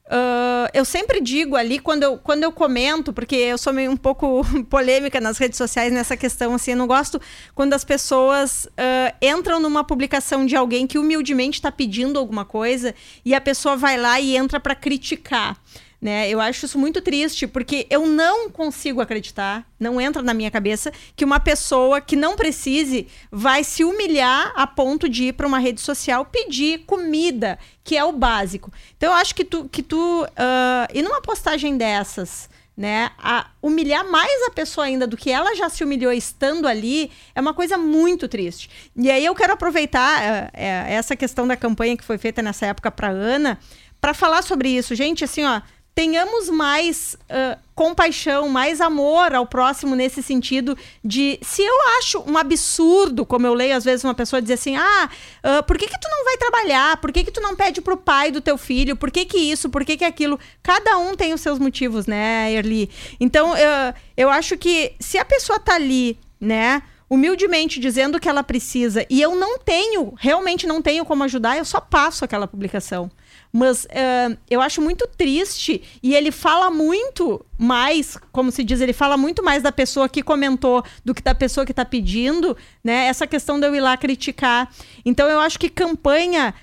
[0.10, 3.98] Uh, eu sempre digo ali, quando eu, quando eu comento, porque eu sou meio um
[3.98, 7.22] pouco polêmica nas redes sociais nessa questão, assim, eu não gosto
[7.54, 12.96] quando as pessoas uh, entram numa publicação de alguém que humildemente está pedindo alguma coisa
[13.24, 15.56] e a pessoa vai lá e entra para criticar.
[16.02, 16.30] Né?
[16.30, 20.94] Eu acho isso muito triste, porque eu não consigo acreditar, não entra na minha cabeça,
[21.14, 25.60] que uma pessoa que não precise vai se humilhar a ponto de ir para uma
[25.60, 28.72] rede social pedir comida, que é o básico.
[28.96, 34.10] Então eu acho que tu, que tu uh, e numa postagem dessas, né, a humilhar
[34.10, 37.78] mais a pessoa ainda do que ela já se humilhou estando ali, é uma coisa
[37.78, 38.70] muito triste.
[38.96, 42.90] E aí eu quero aproveitar uh, essa questão da campanha que foi feita nessa época
[42.90, 43.60] para Ana,
[44.00, 44.96] para falar sobre isso.
[44.96, 45.62] Gente, assim, ó,
[46.00, 52.38] tenhamos mais uh, compaixão, mais amor ao próximo nesse sentido de se eu acho um
[52.38, 55.10] absurdo, como eu leio às vezes uma pessoa dizer assim, ah,
[55.44, 57.02] uh, por que que tu não vai trabalhar?
[57.02, 58.96] Por que que tu não pede pro pai do teu filho?
[58.96, 59.70] Por que que isso?
[59.70, 60.40] Por que que aquilo?
[60.64, 62.90] Cada um tem os seus motivos, né, Erli?
[63.20, 68.42] Então, uh, eu acho que se a pessoa tá ali, né, humildemente dizendo que ela
[68.42, 73.12] precisa e eu não tenho, realmente não tenho como ajudar, eu só passo aquela publicação.
[73.52, 78.94] Mas uh, eu acho muito triste e ele fala muito mais, como se diz, ele
[78.94, 83.08] fala muito mais da pessoa que comentou do que da pessoa que está pedindo, né?
[83.08, 84.72] Essa questão de eu ir lá criticar.
[85.04, 86.54] Então eu acho que campanha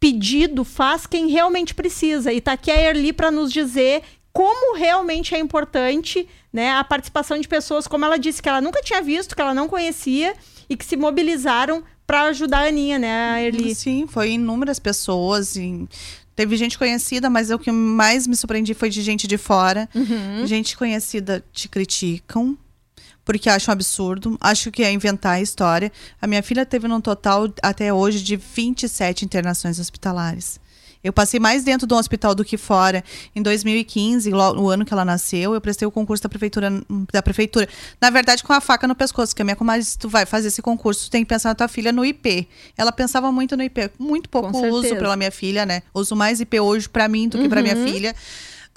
[0.00, 2.32] pedido faz quem realmente precisa.
[2.32, 7.38] E tá aqui a Erli para nos dizer como realmente é importante né, a participação
[7.38, 10.34] de pessoas, como ela disse, que ela nunca tinha visto, que ela não conhecia
[10.68, 13.74] e que se mobilizaram para ajudar a Aninha, né, a Erli?
[13.74, 15.88] Sim, foi inúmeras pessoas, em
[16.40, 19.86] Teve gente conhecida, mas o que mais me surpreendi foi de gente de fora.
[19.94, 20.46] Uhum.
[20.46, 22.56] Gente conhecida te criticam,
[23.26, 25.92] porque acham absurdo, acho que é inventar a história.
[26.18, 30.58] A minha filha teve no total, até hoje, de 27 internações hospitalares.
[31.02, 33.02] Eu passei mais dentro do hospital do que fora.
[33.34, 36.70] Em 2015, lo- no ano que ela nasceu, eu prestei o concurso da prefeitura,
[37.12, 37.66] da prefeitura.
[38.00, 40.48] Na verdade, com a faca no pescoço, que a minha comadre disse, tu vai fazer
[40.48, 42.46] esse concurso, tu tem que pensar na tua filha no IP.
[42.76, 43.90] Ela pensava muito no IP.
[43.98, 45.82] Muito pouco uso pela minha filha, né?
[45.94, 48.14] Uso mais IP hoje pra mim do que pra minha filha.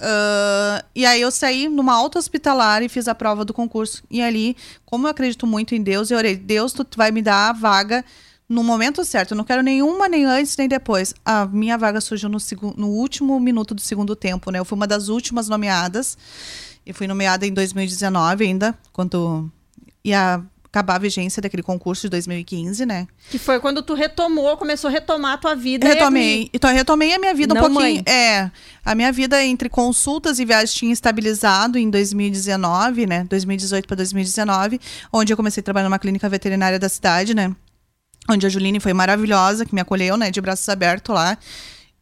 [0.00, 4.02] Ah, e aí eu saí numa alta hospitalar e fiz a prova do concurso.
[4.10, 7.50] E ali, como eu acredito muito em Deus, eu orei, Deus, tu vai me dar
[7.50, 8.04] a vaga
[8.48, 9.32] no momento certo.
[9.32, 11.14] Eu não quero nenhuma, nem antes, nem depois.
[11.24, 12.38] A minha vaga surgiu no,
[12.76, 14.58] no último minuto do segundo tempo, né?
[14.58, 16.16] Eu fui uma das últimas nomeadas.
[16.86, 19.50] E fui nomeada em 2019 ainda, quando
[20.04, 23.06] ia acabar a vigência daquele concurso de 2015, né?
[23.30, 25.86] Que foi quando tu retomou, começou a retomar a tua vida.
[25.86, 26.50] Retomei.
[26.52, 27.94] Então, eu retomei a minha vida Não, um pouquinho.
[27.94, 28.04] mãe.
[28.06, 28.50] É.
[28.84, 33.24] A minha vida entre consultas e viagens tinha estabilizado em 2019, né?
[33.30, 34.80] 2018 para 2019,
[35.12, 37.54] onde eu comecei a trabalhar numa clínica veterinária da cidade, né?
[38.28, 40.30] Onde a Juline foi maravilhosa, que me acolheu, né?
[40.30, 41.36] De braços abertos lá.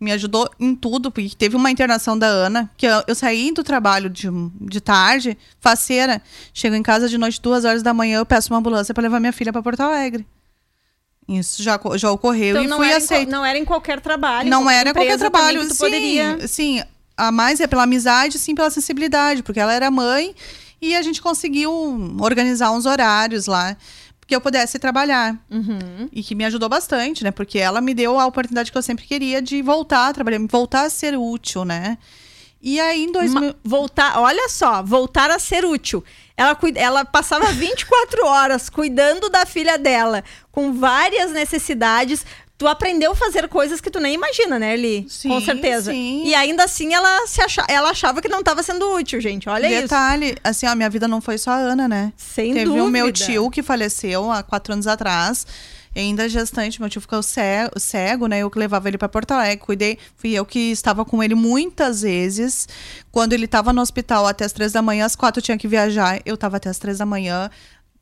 [0.01, 3.63] Me ajudou em tudo, porque teve uma internação da Ana, que eu, eu saí do
[3.63, 4.29] trabalho de,
[4.61, 6.21] de tarde, faceira,
[6.53, 9.21] chego em casa de noite, duas horas da manhã, eu peço uma ambulância para levar
[9.21, 10.27] minha filha para Porto Alegre.
[11.29, 14.51] Isso já, já ocorreu Então e não fui era, qual- não era em qualquer trabalho.
[14.51, 15.63] Não qualquer era qualquer trabalho.
[15.71, 16.49] sim, poderia.
[16.49, 16.83] sim.
[17.17, 20.35] A mais é pela amizade, sim pela sensibilidade, porque ela era mãe
[20.81, 21.71] e a gente conseguiu
[22.21, 23.77] organizar uns horários lá
[24.33, 25.37] que eu pudesse trabalhar.
[25.51, 26.09] Uhum.
[26.11, 27.31] E que me ajudou bastante, né?
[27.31, 30.85] Porque ela me deu a oportunidade que eu sempre queria de voltar a trabalhar, voltar
[30.87, 31.99] a ser útil, né?
[32.63, 33.41] E aí, em 2000...
[33.43, 36.03] Ma- voltar, olha só, voltar a ser útil.
[36.35, 42.25] Ela, cuida- ela passava 24 horas cuidando da filha dela, com várias necessidades.
[42.63, 45.05] Tu aprendeu a fazer coisas que tu nem imagina, né, Eli?
[45.09, 45.91] Sim, Com certeza.
[45.91, 46.23] sim.
[46.25, 49.49] E ainda assim ela, se acha, ela achava que não estava sendo útil, gente.
[49.49, 49.81] Olha isso.
[49.81, 52.13] Detalhe, assim, ó, minha vida não foi só a Ana, né?
[52.17, 52.85] Sem Teve dúvida.
[52.85, 55.45] o meu tio que faleceu há quatro anos atrás.
[55.97, 58.39] Ainda gestante, meu tio ficou cego, cego, né?
[58.39, 59.99] Eu que levava ele para Porto Alegre, cuidei.
[60.17, 62.69] Fui eu que estava com ele muitas vezes.
[63.11, 66.21] Quando ele estava no hospital até as três da manhã, às quatro tinha que viajar.
[66.25, 67.51] Eu estava até as três da manhã.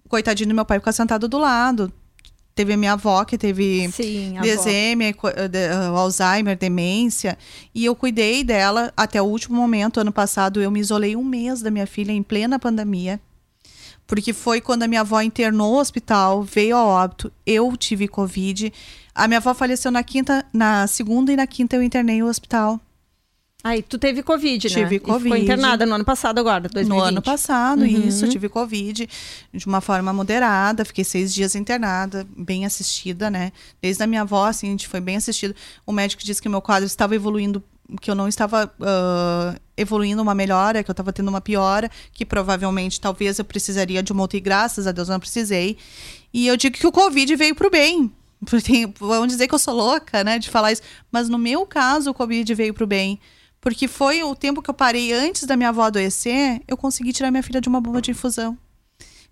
[0.06, 1.90] Coitadinho do meu pai ficou sentado do lado.
[2.60, 4.36] Teve a minha avó que teve Sim.
[4.36, 7.38] Alzheimer, eh, de- ah, Alzheimer, demência.
[7.74, 9.98] E eu cuidei dela até o último momento.
[9.98, 13.18] Ano passado, eu me isolei um mês da minha filha em plena pandemia.
[14.06, 18.70] Porque foi quando a minha avó internou no hospital, veio a óbito, eu tive Covid.
[19.14, 22.78] A minha avó faleceu na quinta, na segunda e na quinta eu internei no hospital.
[23.62, 24.74] Aí, tu teve Covid, né?
[24.74, 25.42] Tive E ficou Covid.
[25.42, 26.88] internada no ano passado agora, 2020.
[26.98, 28.08] No ano passado, Uhum.
[28.08, 29.06] isso, tive Covid
[29.52, 33.52] de uma forma moderada, fiquei seis dias internada, bem assistida, né?
[33.82, 35.54] Desde a minha avó, assim, a gente foi bem assistido.
[35.84, 37.62] O médico disse que meu quadro estava evoluindo,
[38.00, 42.24] que eu não estava ah, evoluindo uma melhora, que eu estava tendo uma piora, que
[42.24, 45.76] provavelmente talvez eu precisaria de uma outra, e graças a Deus eu não precisei.
[46.32, 48.10] E eu digo que o Covid veio pro bem.
[48.46, 50.80] Porque Vão dizer que eu sou louca, né, de falar isso.
[51.12, 53.20] Mas no meu caso, o Covid veio pro bem.
[53.60, 57.30] Porque foi o tempo que eu parei antes da minha avó adoecer, eu consegui tirar
[57.30, 58.56] minha filha de uma bomba de infusão.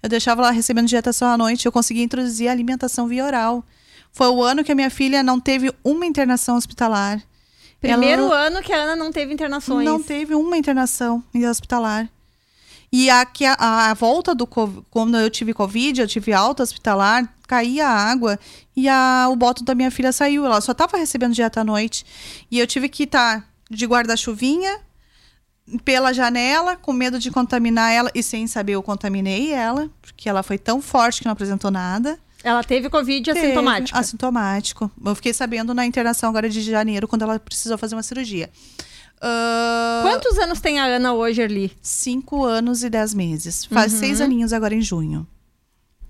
[0.03, 3.65] Eu deixava ela recebendo dieta só à noite, eu consegui introduzir a alimentação via oral.
[4.13, 7.23] Foi o ano que a minha filha não teve uma internação hospitalar.
[7.81, 9.85] Primeiro Ela ano que a Ana não teve internações.
[9.85, 12.09] não teve uma internação em hospitalar.
[12.91, 17.33] E aqui a, a volta do Covid, quando eu tive Covid, eu tive alta hospitalar,
[17.47, 18.39] caía a água
[18.75, 20.45] e a, o boto da minha filha saiu.
[20.45, 22.05] Ela só estava recebendo dieta à noite.
[22.51, 24.79] E eu tive que estar de guarda-chuvinha
[25.85, 28.11] pela janela, com medo de contaminar ela.
[28.15, 32.19] E sem saber, eu contaminei ela, porque ela foi tão forte que não apresentou nada.
[32.43, 33.99] Ela teve Covid Teve, assintomática.
[33.99, 34.91] Assintomático.
[35.05, 38.49] Eu fiquei sabendo na internação agora de janeiro, quando ela precisou fazer uma cirurgia.
[39.21, 41.73] Ah, Quantos anos tem a Ana hoje, Erli?
[41.83, 43.65] Cinco anos e dez meses.
[43.65, 43.99] Faz Uhum.
[43.99, 45.27] seis aninhos agora em junho.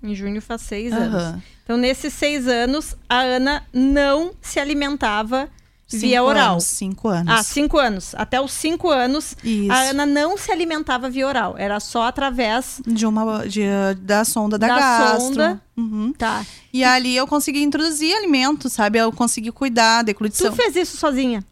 [0.01, 1.15] Em junho faz seis anos.
[1.15, 1.43] Aham.
[1.63, 5.49] Então, nesses seis anos, a Ana não se alimentava
[5.89, 6.51] via Cinco oral.
[6.53, 7.33] Anos, cinco anos.
[7.33, 8.15] Ah, cinco anos.
[8.15, 9.71] Até os cinco anos, Isso.
[9.71, 11.55] a Ana não se alimentava via oral.
[11.57, 13.63] Era só através De uma, de,
[14.01, 15.25] da sonda da, Da gastro.
[15.27, 15.61] sonda.
[15.75, 16.13] Uhum.
[16.13, 16.45] Tá.
[16.71, 18.99] E ali eu consegui introduzir alimento, sabe?
[18.99, 20.53] Eu consegui cuidar da Tu decludição.
[20.53, 21.43] fez isso sozinha?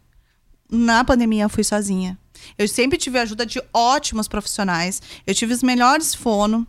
[0.69, 2.17] Na pandemia eu fui sozinha.
[2.58, 5.02] Eu sempre tive a ajuda de ótimos profissionais.
[5.26, 6.67] Eu tive os melhores fono.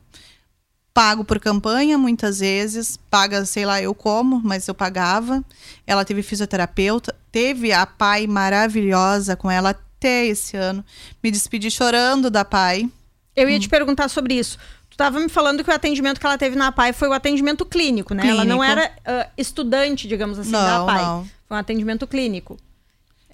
[0.95, 2.99] Pago por campanha muitas vezes.
[3.11, 5.45] Paga, sei lá, eu como, mas eu pagava.
[5.87, 7.15] Ela teve fisioterapeuta.
[7.39, 10.85] Teve a pai maravilhosa com ela até esse ano.
[11.23, 12.91] Me despedi chorando da pai.
[13.37, 14.59] Eu ia te perguntar sobre isso.
[14.91, 17.65] Tu estava me falando que o atendimento que ela teve na PAI foi o atendimento
[17.65, 18.27] clínico, né?
[18.27, 18.81] Ela não Clínico.
[18.81, 21.03] era ah, estudante, digamos assim, da Não, PAI.
[21.05, 21.31] não.
[21.47, 22.57] Foi um atendimento clínico.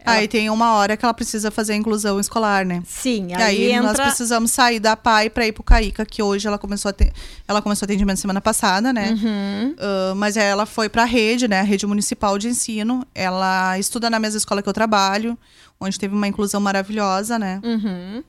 [0.05, 2.83] Ela- Aí tem uma hora que ela precisa fazer a inclusão escolar, né?
[2.87, 4.05] Sim, aí, aí nós entra.
[4.05, 7.11] precisamos sair da PAI para ir pro Caíca, que hoje ela começou a ter,
[7.49, 9.11] ela começou atendimento semana passada, né?
[9.13, 9.75] Uhum.
[9.79, 11.61] Ah, mas aí ela foi para a rede, né?
[11.61, 13.07] A rede municipal de ensino.
[13.15, 15.39] Ela estuda na mesma escola que eu trabalho,
[15.81, 17.61] onde teve uma inclusão maravilhosa, né?
[17.65, 18.23] Uhum.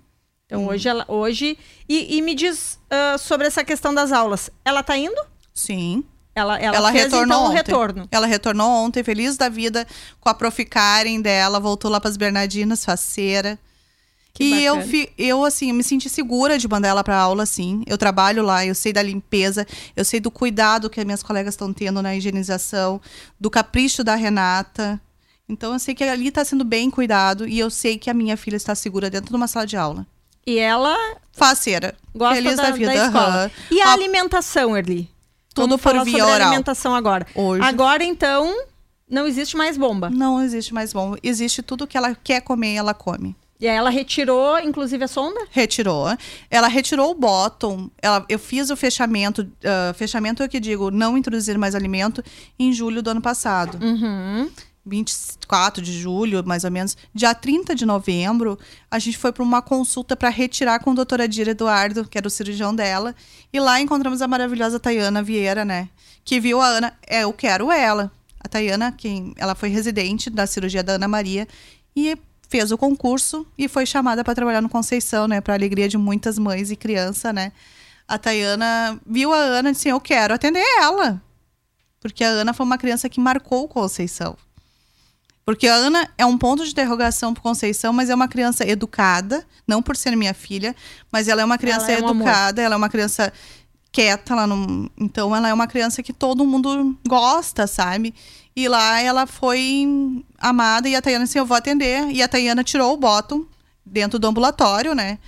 [0.46, 1.04] Então hoje ela.
[1.08, 1.58] Hoje.
[1.90, 4.50] E, e me diz ah, sobre essa questão das aulas.
[4.64, 5.20] Ela tá indo?
[5.54, 6.04] Sim.
[6.36, 7.56] Ela, ela, Ela, fez retornou então ontem.
[7.56, 8.08] retorno.
[8.12, 9.88] Ela retornou ontem, feliz da vida,
[10.20, 13.58] com a Proficaren dela, voltou lá para as Bernardinas, faceira.
[14.34, 17.84] Que e eu, fi- eu, assim, me senti segura de mandar ela pra aula, assim.
[17.88, 19.66] Eu trabalho lá, eu sei da limpeza,
[19.96, 23.00] eu sei do cuidado que as minhas colegas estão tendo na higienização,
[23.40, 25.00] do capricho da Renata.
[25.48, 28.36] Então, eu sei que ali está sendo bem cuidado e eu sei que a minha
[28.36, 30.06] filha está segura dentro de uma sala de aula.
[30.46, 30.98] E ela
[31.32, 31.96] Faceira.
[32.14, 32.88] gosta feliz da, da, vida.
[32.94, 33.28] da escola.
[33.46, 33.52] aham.
[33.72, 35.10] E a Ó, alimentação, Erli?
[35.56, 36.48] Tudo por via sobre oral.
[36.48, 37.26] alimentação agora.
[37.34, 37.64] Hoje.
[37.64, 38.54] Agora, então,
[39.10, 40.10] não existe mais bomba.
[40.10, 41.16] Não existe mais bom.
[41.24, 43.36] Existe tudo que ela quer comer, ela come.
[43.60, 45.40] E aí ela retirou, inclusive, a sonda?
[45.50, 46.06] Retirou.
[46.52, 47.90] Ela retirou o bottom.
[48.02, 49.50] Ela, eu fiz o fechamento.
[49.64, 52.22] ah, fechamento é que digo, não introduzir mais alimento,
[52.60, 53.80] em julho do ano passado.
[53.82, 54.50] Uhum.
[54.86, 56.96] 24 de julho, mais ou menos.
[57.14, 58.58] Dia 30 de novembro,
[58.90, 62.28] a gente foi para uma consulta para retirar com o doutor Adir Eduardo, que era
[62.28, 63.16] o cirurgião dela.
[63.52, 65.90] E lá encontramos a maravilhosa Tayana Vieira, né?
[66.24, 66.94] Que viu a Ana.
[67.08, 68.12] É, eu quero ela.
[68.40, 71.48] A Tayana, quem, ela foi residente da cirurgia da Ana Maria.
[71.96, 72.18] E
[72.48, 75.42] fez o concurso e foi chamada para trabalhar no Conceição, né?
[75.42, 77.52] Para alegria de muitas mães e criança, né?
[78.08, 81.22] A Tayana viu a Ana e disse: Eu quero atender ela.
[82.00, 84.38] Porque a Ana foi uma criança que marcou o Conceição.
[85.46, 89.46] Porque a Ana é um ponto de interrogação para Conceição, mas é uma criança educada,
[89.68, 90.76] não por ser minha filha,
[91.12, 92.28] mas ela é uma criança Ela é um amor.
[92.28, 93.32] educada, ela é uma criança
[93.92, 98.14] quieta, ela não, então ela é uma criança que todo mundo gosta, sabe?
[98.56, 99.88] E lá ela foi
[100.40, 102.10] amada e a Tayana disse, eu vou atender.
[102.10, 103.46] E a Tayana tirou o bottom
[103.86, 105.20] dentro do ambulatório, né?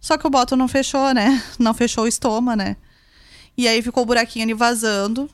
[0.00, 1.42] Só que o bottom não fechou, né?
[1.58, 2.76] Não fechou o estômago, né?
[3.56, 5.28] E aí ficou o buraquinho ali vazando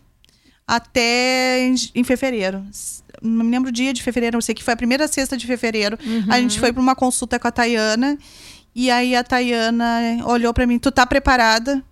[0.66, 2.64] até em fevereiro.
[3.24, 5.46] Não me lembro o dia de fevereiro, eu sei que foi a primeira sexta de
[5.46, 5.98] fevereiro.
[6.28, 8.18] A gente foi para uma consulta com a Tayana.
[8.74, 11.82] E aí a Tayana olhou para mim: Tu tá preparada?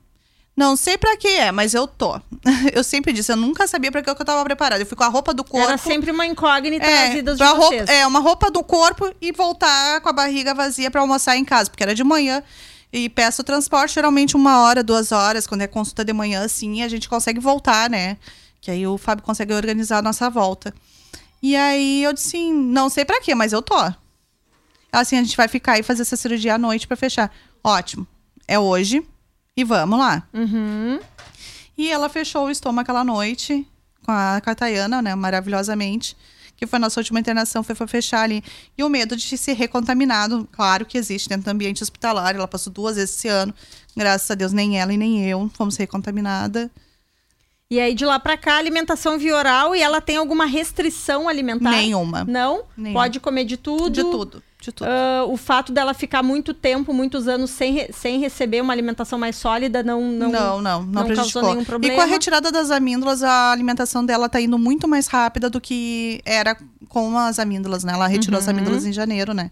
[0.55, 2.21] Não sei pra que é, mas eu tô.
[2.75, 4.83] eu sempre disse, eu nunca sabia pra que eu tava preparada.
[4.83, 5.67] Eu fui com a roupa do corpo.
[5.67, 7.81] Era sempre uma incógnita É, nas vidas de vocês.
[7.81, 11.45] roupa, é, uma roupa do corpo e voltar com a barriga vazia pra almoçar em
[11.45, 12.43] casa, porque era de manhã.
[12.93, 16.89] E peço transporte, geralmente uma hora, duas horas, quando é consulta de manhã, assim, a
[16.89, 18.19] gente consegue voltar, né?
[18.61, 20.75] Que aí o Fábio consegue organizar a nossa volta.
[21.43, 23.77] E aí eu disse assim, não sei pra quê, mas eu tô.
[23.77, 23.95] Ela
[24.93, 27.35] assim, a gente vai ficar e fazer essa cirurgia à noite pra fechar.
[27.65, 28.07] Ótimo.
[28.47, 29.05] É hoje
[29.57, 30.29] e vamos lá.
[30.33, 31.01] Uhum.
[31.77, 33.67] E ela fechou o estômago aquela noite
[34.05, 35.15] com a, com a Tayana, né?
[35.15, 36.17] Maravilhosamente.
[36.57, 38.45] Que foi a nossa última internação, foi pra fechar ali.
[38.79, 42.37] E o medo de ser recontaminado, claro que existe dentro do ambiente hospitalar.
[42.37, 43.53] Ela passou duas vezes esse ano.
[43.97, 46.71] Graças a Deus, nem ela e nem eu fomos recontaminadas.
[47.73, 51.71] E aí, de lá pra cá, alimentação via oral e ela tem alguma restrição alimentar?
[51.71, 52.23] Nenhuma.
[52.29, 52.65] Não?
[52.77, 53.01] Nenhuma.
[53.01, 53.89] Pode comer de tudo?
[53.89, 54.43] De tudo.
[54.61, 54.87] De tudo.
[54.87, 59.19] Ah, o fato dela ficar muito tempo, muitos anos sem, re- sem receber uma alimentação
[59.19, 61.41] mais sólida não não não, não, não, não prejudicou.
[61.41, 61.95] causou nenhum E problema?
[61.97, 66.21] com a retirada das amíndolas, a alimentação dela tá indo muito mais rápida do que
[66.27, 66.55] era
[66.91, 67.95] com as amíndolas, né?
[67.95, 68.43] Ela retirou Uhum.
[68.43, 69.51] as amíndolas em janeiro, né?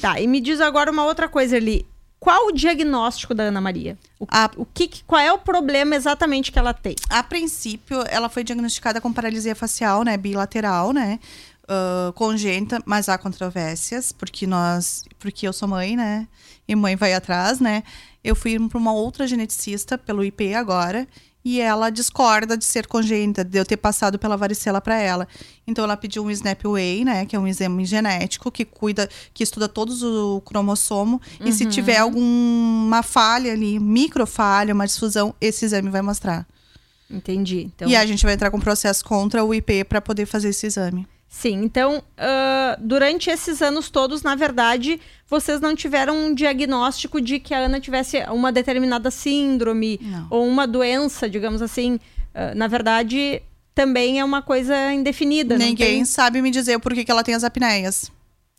[0.00, 1.86] Tá, e me diz agora uma outra coisa ali.
[2.18, 3.96] Qual o diagnóstico da Ana Maria?
[4.18, 6.94] O, A- o que, qual é o problema exatamente que ela tem?
[7.10, 10.16] A princípio, ela foi diagnosticada com paralisia facial, né?
[10.16, 11.18] Bilateral, né?
[11.68, 15.02] ah, congênita, mas há controvérsias, porque nós.
[15.18, 16.26] Porque eu sou mãe, né?
[16.66, 17.82] E mãe vai atrás, né?
[18.24, 21.06] Eu fui para uma outra geneticista, pelo IP agora,
[21.46, 25.28] e ela discorda de ser congênita, de eu ter passado pela varicela para ela.
[25.64, 27.24] Então ela pediu um SNAP-Way, né?
[27.24, 31.22] Que é um exame genético que cuida, que estuda todos o cromossomo.
[31.40, 36.44] E se tiver alguma falha ali, microfalha, uma difusão, esse exame vai mostrar.
[37.08, 37.70] Entendi.
[37.76, 40.66] Então, E a gente vai entrar com processo contra o IP para poder fazer esse
[40.66, 41.06] exame.
[41.28, 47.38] Sim, então, ah, durante esses anos todos, na verdade, vocês não tiveram um diagnóstico de
[47.38, 50.26] que a Ana tivesse uma determinada síndrome Não.
[50.30, 51.98] ou uma doença, digamos assim.
[52.34, 53.42] Ah, na verdade,
[53.74, 55.58] também é uma coisa indefinida.
[55.58, 58.10] Ninguém tem- sabe me dizer o porquê que ela tem as apneias.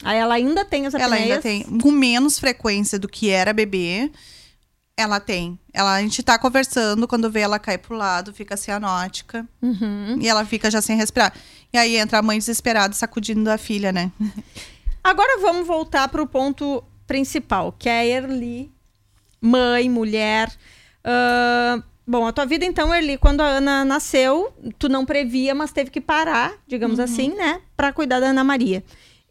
[0.03, 1.41] Aí ela ainda tem as Ela ainda apneias?
[1.68, 4.11] tem, com menos frequência do que era bebê.
[5.00, 5.60] Ela tem.
[5.72, 9.48] Ela, a gente tá conversando, quando vê ela cai pro lado, fica cianótica.
[9.62, 10.18] Uhum.
[10.20, 11.32] E ela fica já sem respirar.
[11.72, 14.12] E aí entra a mãe desesperada, sacudindo a filha, né?
[15.04, 18.72] Agora vamos voltar para o ponto principal, que é a Erli,
[19.39, 20.52] mãe, mulher.
[21.04, 25.72] Ah, bom, a tua vida então, Erli, quando a Ana nasceu, tu não previa, mas
[25.72, 28.84] teve que parar, digamos assim, né, para cuidar da Ana Maria.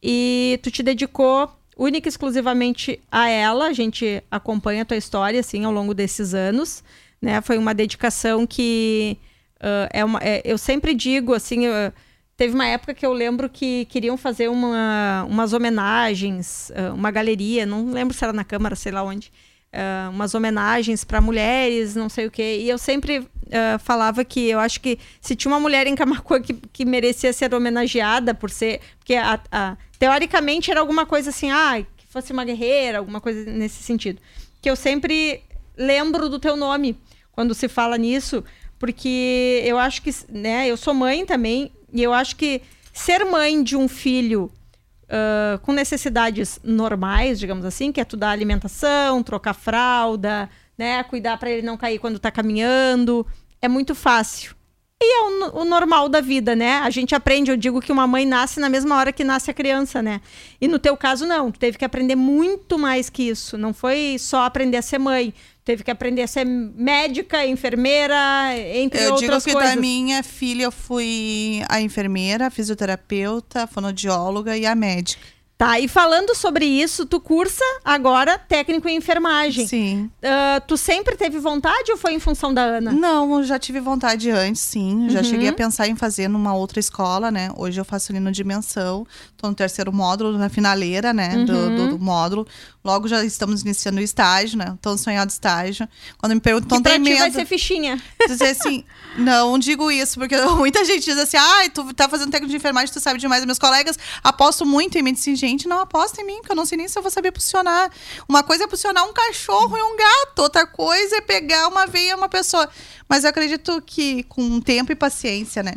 [0.03, 3.67] e tu te dedicou única e exclusivamente a ela.
[3.67, 6.83] A gente acompanha a tua história, assim, ao longo desses anos,
[7.21, 7.41] né?
[7.43, 9.19] Foi uma dedicação que
[9.57, 10.19] uh, é uma...
[10.23, 11.69] É, eu sempre digo, assim...
[11.69, 11.93] Uh,
[12.37, 17.65] teve uma época que eu lembro que queriam fazer uma, umas homenagens, uh, uma galeria,
[17.65, 19.33] não lembro se era na Câmara, sei lá onde,
[19.77, 22.61] uh, umas homenagens para mulheres, não sei o quê.
[22.63, 26.41] E eu sempre uh, falava que eu acho que se tinha uma mulher em Camacuã
[26.41, 28.81] que, que merecia ser homenageada por ser.
[28.99, 33.51] Porque a, a, teoricamente era alguma coisa assim, ah, que fosse uma guerreira, alguma coisa
[33.51, 34.21] nesse sentido.
[34.61, 35.43] Que eu sempre
[35.77, 36.99] lembro do teu nome
[37.33, 38.43] quando se fala nisso,
[38.79, 42.63] porque eu acho que, né, eu sou mãe também, e eu acho que
[42.93, 44.51] ser mãe de um filho
[45.09, 51.39] uh, com necessidades normais, digamos assim, que é tu dar alimentação, trocar fralda, né, cuidar
[51.39, 53.27] para ele não cair quando está caminhando,
[53.61, 54.56] é muito fácil.
[55.03, 56.79] E é o, o, normal da vida, né?
[56.79, 59.55] A gente aprende, eu digo que uma mãe nasce na mesma hora que nasce a
[59.55, 60.23] criança, né?
[60.59, 61.53] E no teu caso, não.
[61.53, 63.59] Tu teve que aprender muito mais que isso.
[63.59, 65.35] Não foi só aprender a ser mãe
[65.67, 68.17] teve que aprender a ser médica, enfermeira,
[68.57, 69.47] entre eu outras coisas.
[69.47, 74.65] Eu digo que da minha filha eu fui a enfermeira, a fisioterapeuta, a fonodióloga e
[74.65, 75.36] a médica.
[75.59, 79.67] Tá, e falando sobre isso, tu cursa agora técnico em enfermagem.
[79.67, 80.11] Sim.
[80.23, 82.93] Uh, tu sempre teve vontade ou foi em função da Ana?
[82.93, 84.95] Não, eu já tive vontade antes, sim.
[84.95, 85.11] Uhum.
[85.11, 87.51] Já cheguei a pensar em fazer numa outra escola, né?
[87.57, 89.07] Hoje eu faço ali no Dimensão.
[89.39, 91.37] Tô no terceiro módulo, na finaleira, né?
[91.37, 91.45] Uhum.
[91.47, 92.47] Do, do, do, módulo.
[92.85, 94.77] Logo já estamos iniciando o estágio, né?
[94.83, 95.89] Tão sonhado estágio.
[96.19, 97.19] Quando me perguntam, tem medo.
[97.19, 98.01] vai ser fichinha.
[98.29, 98.85] Dizer assim,
[99.17, 102.93] não digo isso, porque muita gente diz assim, ah, tu tá fazendo técnico de enfermagem,
[102.93, 103.45] tu sabe demais.
[103.47, 106.79] Meus colegas apostam muito em medicina gente, não aposta em mim, porque eu não sei
[106.79, 107.91] nem se eu vou saber posicionar.
[108.29, 112.11] Uma coisa é posicionar um cachorro e um gato, outra coisa é pegar uma veia
[112.11, 112.69] e uma pessoa.
[113.09, 115.75] Mas eu acredito que com tempo e paciência, né?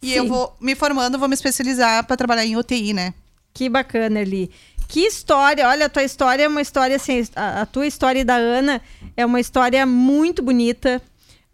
[0.00, 0.14] E Sim.
[0.14, 3.14] eu vou me formando, vou me especializar para trabalhar em UTI, né?
[3.52, 4.50] Que bacana, ali.
[4.88, 8.24] Que história, olha, a tua história é uma história assim, a, a tua história e
[8.24, 8.82] da Ana
[9.16, 11.00] é uma história muito bonita,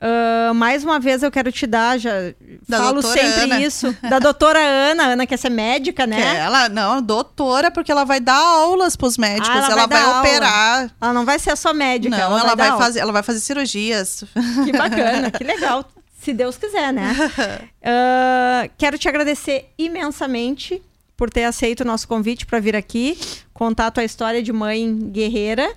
[0.00, 2.10] Uh, mais uma vez eu quero te dar, já
[2.66, 3.60] da falo sempre Ana.
[3.60, 6.16] isso, da doutora Ana, Ana quer ser médica, né?
[6.16, 10.02] Que ela, não, doutora, porque ela vai dar aulas pros médicos, ah, ela, ela, vai,
[10.02, 10.90] vai operar.
[10.98, 12.16] Ela não vai ser só médica.
[12.16, 14.24] Não, ela, ela vai, vai fazer, ela vai fazer cirurgias.
[14.64, 15.84] Que bacana, que legal.
[16.18, 17.14] Se Deus quiser, né?
[17.82, 20.82] Uh, quero te agradecer imensamente
[21.16, 23.18] por ter aceito o nosso convite para vir aqui,
[23.52, 25.70] contar a tua história de mãe guerreira.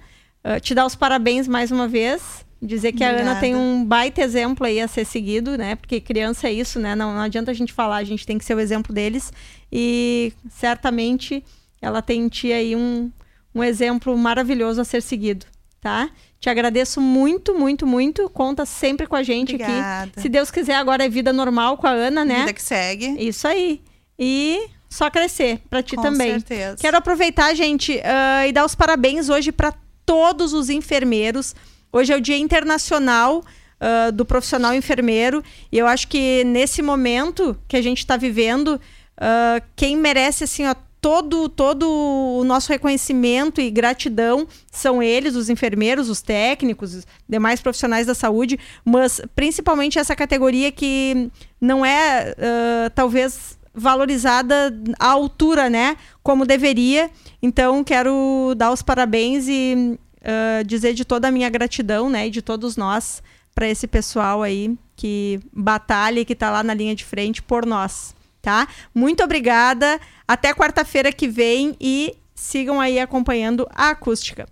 [0.44, 3.30] Uh, te dar os parabéns mais uma vez Dizer que Obrigada.
[3.30, 5.76] a Ana tem um baita exemplo aí a ser seguido, né?
[5.76, 6.96] Porque criança é isso, né?
[6.96, 9.34] Não, não adianta a gente falar, a gente tem que ser o exemplo deles.
[9.70, 11.44] E certamente
[11.82, 13.12] ela tem em ti aí um,
[13.54, 15.46] um exemplo maravilhoso a ser seguido,
[15.82, 16.10] tá?
[16.40, 18.30] Te agradeço muito, muito, muito.
[18.30, 20.12] Conta sempre com a gente Obrigada.
[20.12, 20.22] aqui.
[20.22, 22.40] Se Deus quiser, agora é vida normal com a Ana, né?
[22.40, 23.18] Vida que segue.
[23.20, 23.82] Isso aí.
[24.18, 26.34] E só crescer para ti com também.
[26.34, 26.78] Com certeza.
[26.80, 29.74] Quero aproveitar, gente, uh, e dar os parabéns hoje para
[30.06, 31.54] todos os enfermeiros
[31.96, 37.56] Hoje é o Dia Internacional uh, do Profissional Enfermeiro e eu acho que nesse momento
[37.68, 38.82] que a gente está vivendo,
[39.20, 45.52] uh, quem merece assim, ó, todo, todo o nosso reconhecimento e gratidão são eles, os
[45.52, 51.30] enfermeiros, os técnicos, os demais profissionais da saúde, mas principalmente essa categoria que
[51.62, 55.96] não é, uh, talvez, valorizada à altura, né?
[56.24, 57.12] Como deveria.
[57.42, 62.30] Então, quero dar os parabéns e uh, dizer de toda a minha gratidão, né, e
[62.30, 63.22] de todos nós,
[63.54, 67.66] para esse pessoal aí que batalha e que está lá na linha de frente por
[67.66, 68.68] nós, tá?
[68.94, 70.00] Muito obrigada.
[70.28, 74.48] Até quarta-feira que vem e sigam aí acompanhando a acústica.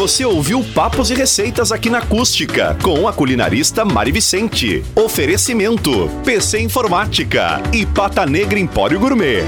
[0.00, 4.82] Você ouviu Papos e Receitas aqui na Acústica, com a culinarista Mari Vicente.
[4.94, 9.44] Oferecimento: PC Informática e Pata Negra Empório Gourmet.